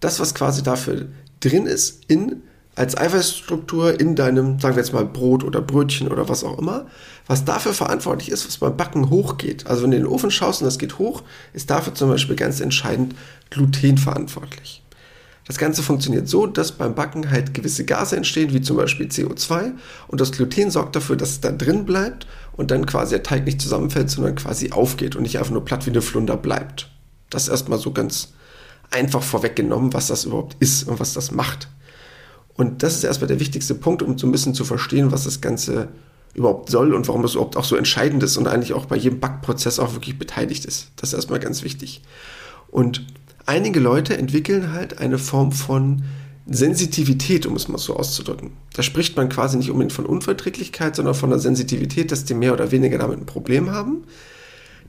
Das, 0.00 0.20
was 0.20 0.34
quasi 0.34 0.62
dafür 0.62 1.06
drin 1.40 1.66
ist, 1.66 2.02
in 2.06 2.42
als 2.76 2.96
Eiweißstruktur 2.96 4.00
in 4.00 4.16
deinem, 4.16 4.58
sagen 4.58 4.76
wir 4.76 4.82
jetzt 4.82 4.92
mal 4.92 5.04
Brot 5.04 5.44
oder 5.44 5.60
Brötchen 5.60 6.08
oder 6.08 6.28
was 6.28 6.42
auch 6.42 6.58
immer, 6.58 6.86
was 7.26 7.44
dafür 7.44 7.72
verantwortlich 7.72 8.30
ist, 8.30 8.46
was 8.46 8.58
beim 8.58 8.76
Backen 8.76 9.10
hochgeht. 9.10 9.66
Also 9.66 9.82
wenn 9.82 9.92
du 9.92 9.96
in 9.98 10.02
den 10.04 10.12
Ofen 10.12 10.30
schaust 10.30 10.60
und 10.60 10.66
das 10.66 10.78
geht 10.78 10.98
hoch, 10.98 11.22
ist 11.52 11.70
dafür 11.70 11.94
zum 11.94 12.10
Beispiel 12.10 12.36
ganz 12.36 12.60
entscheidend 12.60 13.14
Gluten 13.50 13.98
verantwortlich. 13.98 14.82
Das 15.46 15.58
Ganze 15.58 15.82
funktioniert 15.82 16.26
so, 16.26 16.46
dass 16.46 16.72
beim 16.72 16.94
Backen 16.94 17.30
halt 17.30 17.52
gewisse 17.52 17.84
Gase 17.84 18.16
entstehen, 18.16 18.54
wie 18.54 18.62
zum 18.62 18.78
Beispiel 18.78 19.08
CO2, 19.08 19.72
und 20.08 20.20
das 20.20 20.32
Gluten 20.32 20.70
sorgt 20.70 20.96
dafür, 20.96 21.16
dass 21.16 21.30
es 21.30 21.40
da 21.40 21.52
drin 21.52 21.84
bleibt 21.84 22.26
und 22.52 22.70
dann 22.70 22.86
quasi 22.86 23.10
der 23.10 23.22
Teig 23.22 23.44
nicht 23.44 23.60
zusammenfällt, 23.60 24.08
sondern 24.08 24.36
quasi 24.36 24.72
aufgeht 24.72 25.16
und 25.16 25.22
nicht 25.22 25.38
einfach 25.38 25.52
nur 25.52 25.64
platt 25.64 25.84
wie 25.84 25.90
eine 25.90 26.00
Flunder 26.00 26.38
bleibt. 26.38 26.90
Das 27.28 27.44
ist 27.44 27.48
erstmal 27.50 27.78
so 27.78 27.92
ganz 27.92 28.32
einfach 28.90 29.22
vorweggenommen, 29.22 29.92
was 29.92 30.06
das 30.06 30.24
überhaupt 30.24 30.56
ist 30.60 30.88
und 30.88 30.98
was 30.98 31.12
das 31.12 31.30
macht. 31.30 31.68
Und 32.56 32.82
das 32.82 32.94
ist 32.94 33.04
erstmal 33.04 33.28
der 33.28 33.40
wichtigste 33.40 33.74
Punkt, 33.74 34.02
um 34.02 34.16
so 34.16 34.26
ein 34.26 34.32
bisschen 34.32 34.54
zu 34.54 34.64
verstehen, 34.64 35.12
was 35.12 35.24
das 35.24 35.40
Ganze 35.40 35.88
überhaupt 36.34 36.70
soll 36.70 36.94
und 36.94 37.06
warum 37.08 37.24
es 37.24 37.34
überhaupt 37.34 37.56
auch 37.56 37.64
so 37.64 37.76
entscheidend 37.76 38.22
ist 38.22 38.36
und 38.36 38.46
eigentlich 38.46 38.72
auch 38.72 38.86
bei 38.86 38.96
jedem 38.96 39.20
Backprozess 39.20 39.78
auch 39.78 39.94
wirklich 39.94 40.18
beteiligt 40.18 40.64
ist. 40.64 40.88
Das 40.96 41.10
ist 41.10 41.14
erstmal 41.14 41.40
ganz 41.40 41.62
wichtig. 41.62 42.02
Und 42.68 43.06
einige 43.46 43.80
Leute 43.80 44.16
entwickeln 44.16 44.72
halt 44.72 44.98
eine 44.98 45.18
Form 45.18 45.52
von 45.52 46.02
Sensitivität, 46.46 47.46
um 47.46 47.56
es 47.56 47.68
mal 47.68 47.78
so 47.78 47.96
auszudrücken. 47.96 48.52
Da 48.74 48.82
spricht 48.82 49.16
man 49.16 49.28
quasi 49.28 49.56
nicht 49.56 49.70
unbedingt 49.70 49.92
von 49.92 50.06
Unverträglichkeit, 50.06 50.96
sondern 50.96 51.14
von 51.14 51.30
der 51.30 51.38
Sensitivität, 51.38 52.12
dass 52.12 52.24
die 52.24 52.34
mehr 52.34 52.52
oder 52.52 52.70
weniger 52.70 52.98
damit 52.98 53.18
ein 53.18 53.26
Problem 53.26 53.70
haben. 53.70 54.04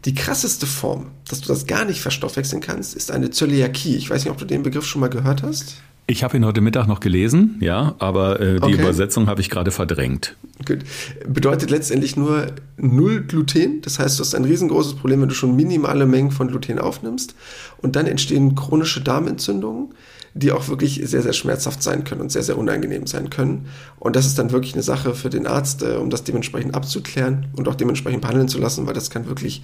Die 0.03 0.13
krasseste 0.13 0.65
Form, 0.65 1.11
dass 1.29 1.41
du 1.41 1.47
das 1.47 1.65
gar 1.65 1.85
nicht 1.85 2.01
verstoffwechseln 2.01 2.61
kannst, 2.61 2.93
ist 2.95 3.09
eine 3.09 3.29
Zöliakie. 3.29 3.95
Ich 3.95 4.09
weiß 4.09 4.23
nicht, 4.23 4.31
ob 4.31 4.37
du 4.37 4.45
den 4.45 4.63
Begriff 4.63 4.85
schon 4.85 5.01
mal 5.01 5.09
gehört 5.09 5.43
hast. 5.43 5.77
Ich 6.07 6.23
habe 6.23 6.37
ihn 6.37 6.45
heute 6.45 6.61
Mittag 6.61 6.87
noch 6.87 6.99
gelesen, 6.99 7.57
ja, 7.61 7.95
aber 7.97 8.39
äh, 8.39 8.55
die 8.57 8.61
okay. 8.61 8.73
Übersetzung 8.73 9.25
habe 9.27 9.41
ich 9.41 9.49
gerade 9.49 9.71
verdrängt. 9.71 10.35
Gut. 10.63 10.79
Bedeutet 11.27 11.71
letztendlich 11.71 12.15
nur 12.15 12.47
null 12.77 13.21
Gluten. 13.21 13.81
Das 13.81 13.97
heißt, 13.97 14.19
du 14.19 14.23
hast 14.23 14.35
ein 14.35 14.45
riesengroßes 14.45 14.95
Problem, 14.95 15.21
wenn 15.21 15.29
du 15.29 15.35
schon 15.35 15.55
minimale 15.55 16.05
Mengen 16.05 16.29
von 16.29 16.47
Gluten 16.47 16.77
aufnimmst. 16.77 17.33
Und 17.79 17.95
dann 17.95 18.05
entstehen 18.05 18.53
chronische 18.53 19.01
Darmentzündungen, 19.01 19.95
die 20.35 20.51
auch 20.51 20.67
wirklich 20.67 21.01
sehr, 21.05 21.23
sehr 21.23 21.33
schmerzhaft 21.33 21.81
sein 21.81 22.03
können 22.03 22.21
und 22.21 22.31
sehr, 22.31 22.43
sehr 22.43 22.57
unangenehm 22.57 23.07
sein 23.07 23.31
können. 23.31 23.65
Und 23.99 24.15
das 24.15 24.27
ist 24.27 24.37
dann 24.37 24.51
wirklich 24.51 24.73
eine 24.73 24.83
Sache 24.83 25.15
für 25.15 25.29
den 25.29 25.47
Arzt, 25.47 25.81
äh, 25.81 25.95
um 25.95 26.11
das 26.11 26.23
dementsprechend 26.23 26.75
abzuklären 26.75 27.47
und 27.55 27.67
auch 27.67 27.75
dementsprechend 27.75 28.21
behandeln 28.21 28.47
zu 28.47 28.59
lassen, 28.59 28.85
weil 28.85 28.93
das 28.93 29.09
kann 29.09 29.27
wirklich 29.27 29.63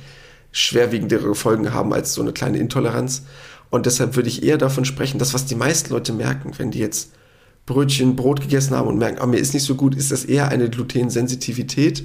schwerwiegendere 0.51 1.35
Folgen 1.35 1.73
haben 1.73 1.93
als 1.93 2.13
so 2.13 2.21
eine 2.21 2.33
kleine 2.33 2.57
Intoleranz. 2.57 3.23
Und 3.71 3.87
deshalb 3.87 4.15
würde 4.15 4.29
ich 4.29 4.43
eher 4.43 4.57
davon 4.57 4.85
sprechen, 4.85 5.17
das, 5.17 5.33
was 5.33 5.45
die 5.45 5.55
meisten 5.55 5.91
Leute 5.91 6.13
merken, 6.13 6.51
wenn 6.57 6.69
die 6.69 6.79
jetzt 6.79 7.11
Brötchen, 7.65 8.15
Brot 8.15 8.41
gegessen 8.41 8.75
haben 8.75 8.87
und 8.87 8.97
merken, 8.97 9.19
oh, 9.23 9.25
mir 9.27 9.37
ist 9.37 9.53
nicht 9.53 9.63
so 9.63 9.75
gut, 9.75 9.95
ist 9.95 10.11
das 10.11 10.25
eher 10.25 10.49
eine 10.49 10.69
Glutensensitivität, 10.69 12.03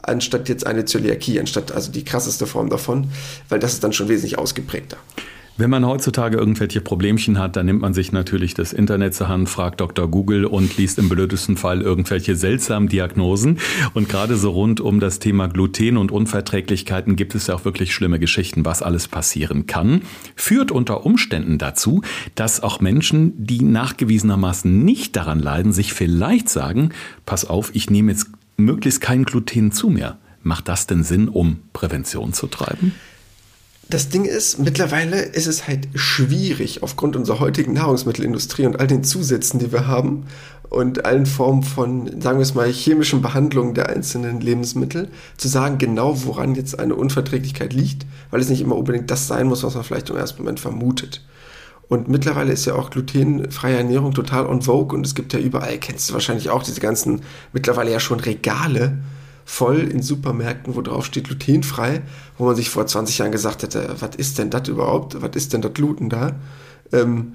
anstatt 0.00 0.48
jetzt 0.48 0.64
eine 0.66 0.84
Zöliakie, 0.84 1.40
anstatt 1.40 1.72
also 1.72 1.90
die 1.90 2.04
krasseste 2.04 2.46
Form 2.46 2.70
davon, 2.70 3.10
weil 3.48 3.58
das 3.58 3.74
ist 3.74 3.84
dann 3.84 3.92
schon 3.92 4.08
wesentlich 4.08 4.38
ausgeprägter. 4.38 4.96
Wenn 5.58 5.68
man 5.68 5.86
heutzutage 5.86 6.38
irgendwelche 6.38 6.80
Problemchen 6.80 7.38
hat, 7.38 7.56
dann 7.56 7.66
nimmt 7.66 7.82
man 7.82 7.92
sich 7.92 8.10
natürlich 8.10 8.54
das 8.54 8.72
Internet 8.72 9.14
zur 9.14 9.28
Hand, 9.28 9.50
fragt 9.50 9.82
Dr. 9.82 10.08
Google 10.08 10.46
und 10.46 10.78
liest 10.78 10.98
im 10.98 11.10
blödesten 11.10 11.58
Fall 11.58 11.82
irgendwelche 11.82 12.36
seltsamen 12.36 12.88
Diagnosen. 12.88 13.58
Und 13.92 14.08
gerade 14.08 14.36
so 14.36 14.50
rund 14.50 14.80
um 14.80 14.98
das 14.98 15.18
Thema 15.18 15.48
Gluten 15.48 15.98
und 15.98 16.10
Unverträglichkeiten 16.10 17.16
gibt 17.16 17.34
es 17.34 17.48
ja 17.48 17.54
auch 17.54 17.66
wirklich 17.66 17.92
schlimme 17.92 18.18
Geschichten, 18.18 18.64
was 18.64 18.80
alles 18.80 19.08
passieren 19.08 19.66
kann. 19.66 20.00
Führt 20.36 20.70
unter 20.70 21.04
Umständen 21.04 21.58
dazu, 21.58 22.00
dass 22.34 22.62
auch 22.62 22.80
Menschen, 22.80 23.34
die 23.36 23.62
nachgewiesenermaßen 23.62 24.84
nicht 24.84 25.16
daran 25.16 25.38
leiden, 25.38 25.74
sich 25.74 25.92
vielleicht 25.92 26.48
sagen, 26.48 26.92
pass 27.26 27.44
auf, 27.44 27.74
ich 27.74 27.90
nehme 27.90 28.12
jetzt 28.12 28.28
möglichst 28.56 29.02
kein 29.02 29.24
Gluten 29.24 29.70
zu 29.70 29.90
mir. 29.90 30.16
Macht 30.42 30.68
das 30.68 30.86
denn 30.86 31.04
Sinn, 31.04 31.28
um 31.28 31.58
Prävention 31.74 32.32
zu 32.32 32.46
treiben? 32.46 32.94
Das 33.92 34.08
Ding 34.08 34.24
ist, 34.24 34.58
mittlerweile 34.58 35.20
ist 35.20 35.46
es 35.46 35.68
halt 35.68 35.86
schwierig, 35.94 36.82
aufgrund 36.82 37.14
unserer 37.14 37.40
heutigen 37.40 37.74
Nahrungsmittelindustrie 37.74 38.64
und 38.64 38.80
all 38.80 38.86
den 38.86 39.04
Zusätzen, 39.04 39.60
die 39.60 39.70
wir 39.70 39.86
haben 39.86 40.24
und 40.70 41.04
allen 41.04 41.26
Formen 41.26 41.62
von, 41.62 42.22
sagen 42.22 42.38
wir 42.38 42.42
es 42.42 42.54
mal, 42.54 42.72
chemischen 42.72 43.20
Behandlungen 43.20 43.74
der 43.74 43.90
einzelnen 43.90 44.40
Lebensmittel, 44.40 45.10
zu 45.36 45.46
sagen 45.46 45.76
genau, 45.76 46.24
woran 46.24 46.54
jetzt 46.54 46.78
eine 46.78 46.94
Unverträglichkeit 46.94 47.74
liegt, 47.74 48.06
weil 48.30 48.40
es 48.40 48.48
nicht 48.48 48.62
immer 48.62 48.76
unbedingt 48.76 49.10
das 49.10 49.26
sein 49.26 49.46
muss, 49.46 49.62
was 49.62 49.74
man 49.74 49.84
vielleicht 49.84 50.08
im 50.08 50.16
ersten 50.16 50.40
Moment 50.40 50.58
vermutet. 50.58 51.22
Und 51.86 52.08
mittlerweile 52.08 52.54
ist 52.54 52.64
ja 52.64 52.74
auch 52.74 52.88
glutenfreie 52.88 53.76
Ernährung 53.76 54.14
total 54.14 54.46
on 54.46 54.62
vogue 54.62 54.96
und 54.96 55.04
es 55.04 55.14
gibt 55.14 55.34
ja 55.34 55.38
überall, 55.38 55.76
kennst 55.76 56.08
du 56.08 56.14
wahrscheinlich 56.14 56.48
auch 56.48 56.62
diese 56.62 56.80
ganzen, 56.80 57.20
mittlerweile 57.52 57.92
ja 57.92 58.00
schon 58.00 58.20
Regale, 58.20 58.96
voll 59.52 59.80
in 59.80 60.00
Supermärkten, 60.00 60.74
wo 60.74 60.80
drauf 60.80 61.04
steht 61.04 61.24
glutenfrei, 61.24 62.00
wo 62.38 62.46
man 62.46 62.56
sich 62.56 62.70
vor 62.70 62.86
20 62.86 63.18
Jahren 63.18 63.32
gesagt 63.32 63.62
hätte, 63.62 63.96
was 64.00 64.16
ist 64.16 64.38
denn 64.38 64.48
das 64.48 64.66
überhaupt? 64.66 65.20
Was 65.20 65.36
ist 65.36 65.52
denn 65.52 65.60
das 65.60 65.74
Gluten 65.74 66.08
da? 66.08 66.36
Ähm, 66.90 67.34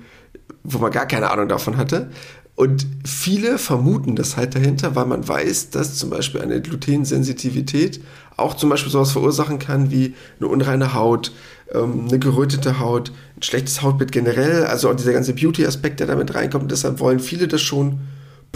wo 0.63 0.79
man 0.79 0.91
gar 0.91 1.05
keine 1.05 1.29
Ahnung 1.29 1.47
davon 1.47 1.77
hatte. 1.77 2.09
Und 2.55 2.87
viele 3.05 3.59
vermuten 3.59 4.15
das 4.15 4.35
halt 4.35 4.55
dahinter, 4.55 4.95
weil 4.95 5.05
man 5.05 5.27
weiß, 5.27 5.69
dass 5.69 5.95
zum 5.95 6.09
Beispiel 6.09 6.41
eine 6.41 6.59
Glutensensitivität 6.59 8.01
auch 8.35 8.55
zum 8.55 8.71
Beispiel 8.71 8.91
sowas 8.91 9.11
verursachen 9.11 9.59
kann 9.59 9.91
wie 9.91 10.15
eine 10.39 10.49
unreine 10.49 10.95
Haut, 10.95 11.31
ähm, 11.71 12.07
eine 12.07 12.17
gerötete 12.17 12.79
Haut, 12.79 13.11
ein 13.35 13.43
schlechtes 13.43 13.83
Hautbild 13.83 14.11
generell, 14.11 14.65
also 14.65 14.89
auch 14.89 14.95
dieser 14.95 15.13
ganze 15.13 15.35
Beauty-Aspekt, 15.35 15.99
der 15.99 16.07
damit 16.07 16.33
reinkommt. 16.33 16.63
Und 16.63 16.71
deshalb 16.71 16.99
wollen 16.99 17.19
viele 17.19 17.47
das 17.47 17.61
schon 17.61 17.99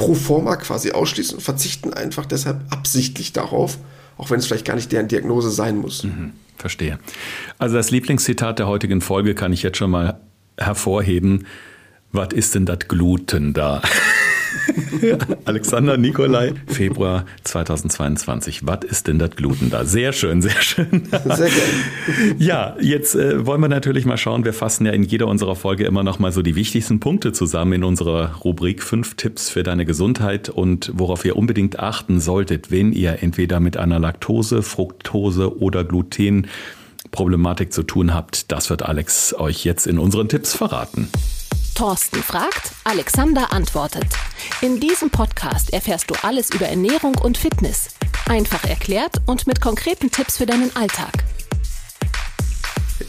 pro 0.02 0.16
forma 0.16 0.56
quasi 0.56 0.92
ausschließen 0.92 1.38
und 1.38 1.44
verzichten 1.44 1.94
einfach 1.94 2.26
deshalb 2.26 2.62
absichtlich 2.72 3.34
darauf, 3.34 3.78
auch 4.18 4.32
wenn 4.32 4.40
es 4.40 4.48
vielleicht 4.48 4.66
gar 4.66 4.76
nicht 4.76 4.92
deren 4.92 5.08
Diagnose 5.08 5.52
sein 5.52 5.78
muss. 5.78 6.04
Mhm, 6.04 6.34
verstehe. 6.58 6.98
Also 7.60 7.76
das 7.76 7.92
Lieblingszitat 7.92 8.58
der 8.58 8.68
heutigen 8.68 9.02
Folge 9.02 9.36
kann 9.36 9.54
ich 9.54 9.62
jetzt 9.62 9.78
schon 9.78 9.92
mal 9.92 10.20
hervorheben, 10.58 11.46
was 12.12 12.30
ist 12.34 12.56
denn 12.56 12.66
das 12.66 12.80
Gluten 12.88 13.54
da? 13.54 13.82
Alexander 15.46 15.98
Nikolai, 15.98 16.54
Februar 16.68 17.26
2022. 17.44 18.66
Was 18.68 18.84
ist 18.84 19.08
denn 19.08 19.20
das 19.20 19.32
Gluten 19.32 19.70
da? 19.70 19.86
Sehr 19.86 20.14
schön, 20.14 20.42
sehr 20.42 20.62
schön. 20.62 21.08
Sehr 21.10 21.50
gerne. 21.50 21.62
Ja, 22.38 22.76
jetzt 22.80 23.16
äh, 23.16 23.46
wollen 23.46 23.62
wir 23.62 23.68
natürlich 23.68 24.06
mal 24.06 24.18
schauen. 24.18 24.46
Wir 24.46 24.54
fassen 24.54 24.86
ja 24.86 24.92
in 24.92 25.04
jeder 25.04 25.28
unserer 25.28 25.56
Folge 25.56 25.86
immer 25.86 26.04
noch 26.04 26.20
mal 26.20 26.32
so 26.32 26.42
die 26.42 26.56
wichtigsten 26.56 27.00
Punkte 27.00 27.32
zusammen 27.32 27.74
in 27.74 27.84
unserer 27.84 28.36
Rubrik 28.44 28.84
fünf 28.84 29.16
Tipps 29.16 29.50
für 29.50 29.64
deine 29.64 29.86
Gesundheit 29.86 30.50
und 30.50 30.92
worauf 30.96 31.26
ihr 31.26 31.36
unbedingt 31.36 31.80
achten 31.80 32.20
solltet, 32.20 32.72
wenn 32.72 32.94
ihr 32.94 33.22
entweder 33.22 33.60
mit 33.60 33.78
einer 33.78 34.00
Laktose, 34.00 34.62
Fructose 34.64 35.60
oder 35.60 35.84
Gluten 35.84 36.48
Problematik 37.12 37.74
zu 37.74 37.84
tun 37.84 38.14
habt. 38.14 38.52
Das 38.52 38.70
wird 38.70 38.84
Alex 38.84 39.34
euch 39.34 39.66
jetzt 39.66 39.88
in 39.88 40.00
unseren 40.00 40.30
Tipps 40.30 40.56
verraten. 40.56 41.10
Thorsten 41.76 42.22
fragt, 42.22 42.74
Alexander 42.84 43.52
antwortet. 43.52 44.06
In 44.62 44.80
diesem 44.80 45.10
Podcast 45.10 45.74
erfährst 45.74 46.10
du 46.10 46.16
alles 46.22 46.50
über 46.52 46.68
Ernährung 46.68 47.16
und 47.18 47.38
Fitness. 47.38 47.90
Einfach 48.28 48.64
erklärt 48.66 49.22
und 49.26 49.48
mit 49.48 49.62
konkreten 49.62 50.12
Tipps 50.12 50.38
für 50.38 50.46
deinen 50.46 50.76
Alltag. 50.76 51.12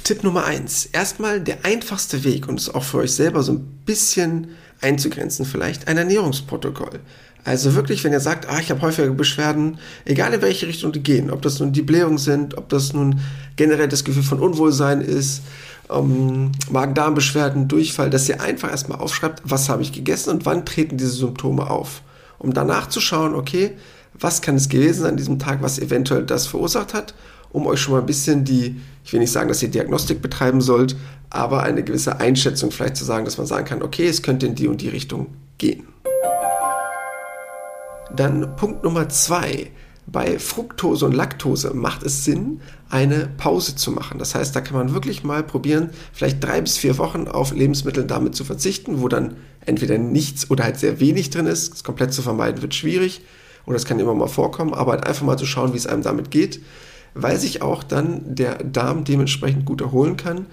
Tipp 0.05 0.23
Nummer 0.23 0.45
eins: 0.45 0.87
Erstmal 0.87 1.41
der 1.41 1.65
einfachste 1.65 2.25
Weg 2.25 2.49
und 2.49 2.59
es 2.61 2.73
auch 2.73 2.85
für 2.85 2.99
euch 2.99 3.13
selber 3.13 3.43
so 3.43 3.53
ein 3.53 3.83
bisschen 3.85 4.57
einzugrenzen, 4.81 5.45
vielleicht 5.45 5.89
ein 5.89 5.99
Ernährungsprotokoll. 5.99 7.01
Also 7.45 7.75
wirklich, 7.75 8.05
wenn 8.05 8.13
ihr 8.13 8.21
sagt, 8.21 8.49
ah, 8.49 8.61
ich 8.61 8.71
habe 8.71 8.83
häufiger 8.83 9.11
Beschwerden, 9.11 9.79
egal 10.05 10.33
in 10.33 10.43
welche 10.43 10.69
Richtung 10.69 10.93
die 10.93 11.03
gehen, 11.03 11.31
ob 11.31 11.43
das 11.43 11.59
nun 11.59 11.73
die 11.73 11.83
Blähungen 11.83 12.19
sind, 12.19 12.57
ob 12.57 12.69
das 12.69 12.93
nun 12.93 13.21
generell 13.57 13.89
das 13.89 14.05
Gefühl 14.05 14.23
von 14.23 14.39
Unwohlsein 14.39 15.01
ist, 15.01 15.43
ähm, 15.91 16.53
Magen-Darm-Beschwerden, 16.71 17.69
Durchfall, 17.69 18.11
dass 18.11 18.29
ihr 18.29 18.41
einfach 18.41 18.71
erstmal 18.71 18.99
aufschreibt, 18.99 19.43
was 19.45 19.69
habe 19.69 19.83
ich 19.83 19.93
gegessen 19.93 20.31
und 20.31 20.47
wann 20.47 20.65
treten 20.65 20.97
diese 20.97 21.11
Symptome 21.11 21.71
auf. 21.71 22.03
Um 22.39 22.53
danach 22.53 22.89
zu 22.89 23.01
schauen, 23.01 23.35
okay, 23.35 23.73
was 24.15 24.43
kann 24.43 24.57
es 24.57 24.69
gewesen 24.69 25.03
sein 25.03 25.13
an 25.13 25.17
diesem 25.17 25.39
Tag, 25.39 25.63
was 25.63 25.79
eventuell 25.79 26.25
das 26.25 26.47
verursacht 26.47 26.95
hat, 26.95 27.15
um 27.51 27.67
euch 27.67 27.81
schon 27.81 27.95
mal 27.95 28.01
ein 28.01 28.07
bisschen 28.07 28.45
die, 28.45 28.81
ich 29.05 29.13
will 29.13 29.21
nicht 29.21 29.33
sagen, 29.33 29.49
dass 29.49 29.63
ihr 29.63 29.71
Diagnostik 29.71 30.23
betreiben 30.23 30.61
sollt, 30.61 30.97
aber 31.31 31.63
eine 31.63 31.83
gewisse 31.83 32.21
Einschätzung 32.21 32.71
vielleicht 32.71 32.97
zu 32.97 33.05
sagen, 33.05 33.25
dass 33.25 33.39
man 33.39 33.47
sagen 33.47 33.65
kann, 33.65 33.83
okay, 33.83 34.07
es 34.07 34.23
könnte 34.23 34.47
in 34.47 34.55
die 34.55 34.69
und 34.69 34.81
die 34.81 34.89
Richtung 34.89 35.29
gehen. 35.59 35.87
Dann 38.15 38.57
Punkt 38.57 38.85
Nummer 38.85 39.09
zwei. 39.09 39.71
Bei 40.07 40.39
Fructose 40.39 41.07
und 41.07 41.13
Laktose 41.13 41.75
macht 41.75 42.03
es 42.03 42.25
Sinn, 42.25 42.61
eine 42.91 43.29
Pause 43.39 43.77
zu 43.77 43.93
machen. 43.93 44.19
Das 44.19 44.35
heißt, 44.35 44.55
da 44.55 44.61
kann 44.61 44.77
man 44.77 44.93
wirklich 44.93 45.23
mal 45.23 45.43
probieren, 45.43 45.91
vielleicht 46.13 46.43
drei 46.43 46.61
bis 46.61 46.77
vier 46.77 46.99
Wochen 46.99 47.29
auf 47.29 47.53
Lebensmittel 47.53 48.05
damit 48.05 48.35
zu 48.35 48.45
verzichten, 48.45 49.01
wo 49.01 49.09
dann 49.09 49.37
entweder 49.65 49.99
nichts 49.99 50.51
oder 50.51 50.65
halt 50.65 50.79
sehr 50.79 51.01
wenig 51.01 51.31
drin 51.31 51.47
ist. 51.47 51.73
Das 51.73 51.85
komplett 51.85 52.13
zu 52.13 52.21
vermeiden 52.21 52.63
wird 52.63 52.75
schwierig 52.75 53.23
oder 53.65 53.75
das 53.75 53.85
kann 53.85 54.01
immer 54.01 54.15
mal 54.15 54.27
vorkommen, 54.27 54.75
aber 54.75 54.93
halt 54.93 55.07
einfach 55.07 55.25
mal 55.25 55.39
zu 55.39 55.47
schauen, 55.47 55.73
wie 55.73 55.79
es 55.79 55.87
einem 55.87 56.03
damit 56.03 56.31
geht, 56.31 56.61
weil 57.15 57.39
sich 57.39 57.63
auch 57.63 57.83
dann 57.83 58.35
der 58.35 58.63
Darm 58.65 59.05
dementsprechend 59.05 59.65
gut 59.65 59.81
erholen 59.81 60.17
kann 60.17 60.47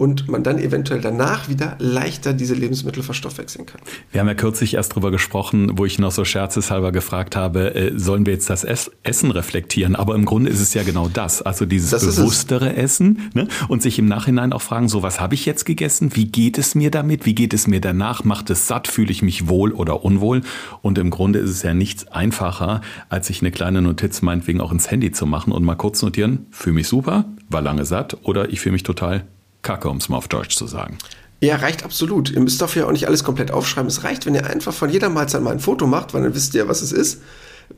und 0.00 0.28
man 0.28 0.42
dann 0.42 0.58
eventuell 0.58 1.02
danach 1.02 1.50
wieder 1.50 1.76
leichter 1.78 2.32
diese 2.32 2.54
Lebensmittel 2.54 3.02
verstoffwechseln 3.02 3.66
kann. 3.66 3.82
Wir 4.10 4.22
haben 4.22 4.28
ja 4.28 4.34
kürzlich 4.34 4.72
erst 4.72 4.94
drüber 4.94 5.10
gesprochen, 5.10 5.72
wo 5.76 5.84
ich 5.84 5.98
noch 5.98 6.10
so 6.10 6.24
scherzeshalber 6.24 6.90
gefragt 6.90 7.36
habe, 7.36 7.74
äh, 7.74 7.98
sollen 7.98 8.24
wir 8.24 8.32
jetzt 8.32 8.48
das 8.48 8.64
Essen 8.64 9.30
reflektieren? 9.30 9.96
Aber 9.96 10.14
im 10.14 10.24
Grunde 10.24 10.50
ist 10.50 10.60
es 10.60 10.72
ja 10.72 10.84
genau 10.84 11.10
das, 11.10 11.42
also 11.42 11.66
dieses 11.66 11.90
das 11.90 12.06
bewusstere 12.06 12.76
Essen 12.76 13.30
ne? 13.34 13.46
und 13.68 13.82
sich 13.82 13.98
im 13.98 14.06
Nachhinein 14.06 14.54
auch 14.54 14.62
fragen, 14.62 14.88
so 14.88 15.02
was 15.02 15.20
habe 15.20 15.34
ich 15.34 15.44
jetzt 15.44 15.66
gegessen? 15.66 16.16
Wie 16.16 16.24
geht 16.24 16.56
es 16.56 16.74
mir 16.74 16.90
damit? 16.90 17.26
Wie 17.26 17.34
geht 17.34 17.52
es 17.52 17.66
mir 17.66 17.82
danach? 17.82 18.24
Macht 18.24 18.48
es 18.48 18.66
satt? 18.66 18.88
Fühle 18.88 19.10
ich 19.10 19.20
mich 19.20 19.48
wohl 19.48 19.70
oder 19.70 20.02
unwohl? 20.02 20.40
Und 20.80 20.96
im 20.96 21.10
Grunde 21.10 21.40
ist 21.40 21.50
es 21.50 21.62
ja 21.62 21.74
nichts 21.74 22.08
einfacher, 22.08 22.80
als 23.10 23.26
sich 23.26 23.42
eine 23.42 23.50
kleine 23.50 23.82
Notiz 23.82 24.22
meinetwegen 24.22 24.62
auch 24.62 24.72
ins 24.72 24.90
Handy 24.90 25.12
zu 25.12 25.26
machen 25.26 25.52
und 25.52 25.62
mal 25.62 25.74
kurz 25.74 26.00
notieren, 26.00 26.46
fühle 26.50 26.76
mich 26.76 26.88
super, 26.88 27.26
war 27.50 27.60
lange 27.60 27.84
satt 27.84 28.16
oder 28.22 28.48
ich 28.48 28.60
fühle 28.60 28.72
mich 28.72 28.82
total 28.82 29.26
Kacke, 29.62 29.88
um 29.88 29.98
es 29.98 30.08
mal 30.08 30.16
auf 30.16 30.28
Deutsch 30.28 30.56
zu 30.56 30.66
sagen. 30.66 30.98
Ja, 31.40 31.56
reicht 31.56 31.84
absolut. 31.84 32.30
Ihr 32.30 32.40
müsst 32.40 32.60
dafür 32.60 32.86
auch 32.86 32.92
nicht 32.92 33.06
alles 33.06 33.24
komplett 33.24 33.50
aufschreiben. 33.50 33.88
Es 33.88 34.04
reicht, 34.04 34.26
wenn 34.26 34.34
ihr 34.34 34.46
einfach 34.46 34.74
von 34.74 34.90
jeder 34.90 35.08
Mahlzeit 35.08 35.42
mal 35.42 35.52
ein 35.52 35.60
Foto 35.60 35.86
macht, 35.86 36.12
weil 36.12 36.22
dann 36.22 36.34
wisst 36.34 36.54
ihr, 36.54 36.68
was 36.68 36.82
es 36.82 36.92
ist. 36.92 37.22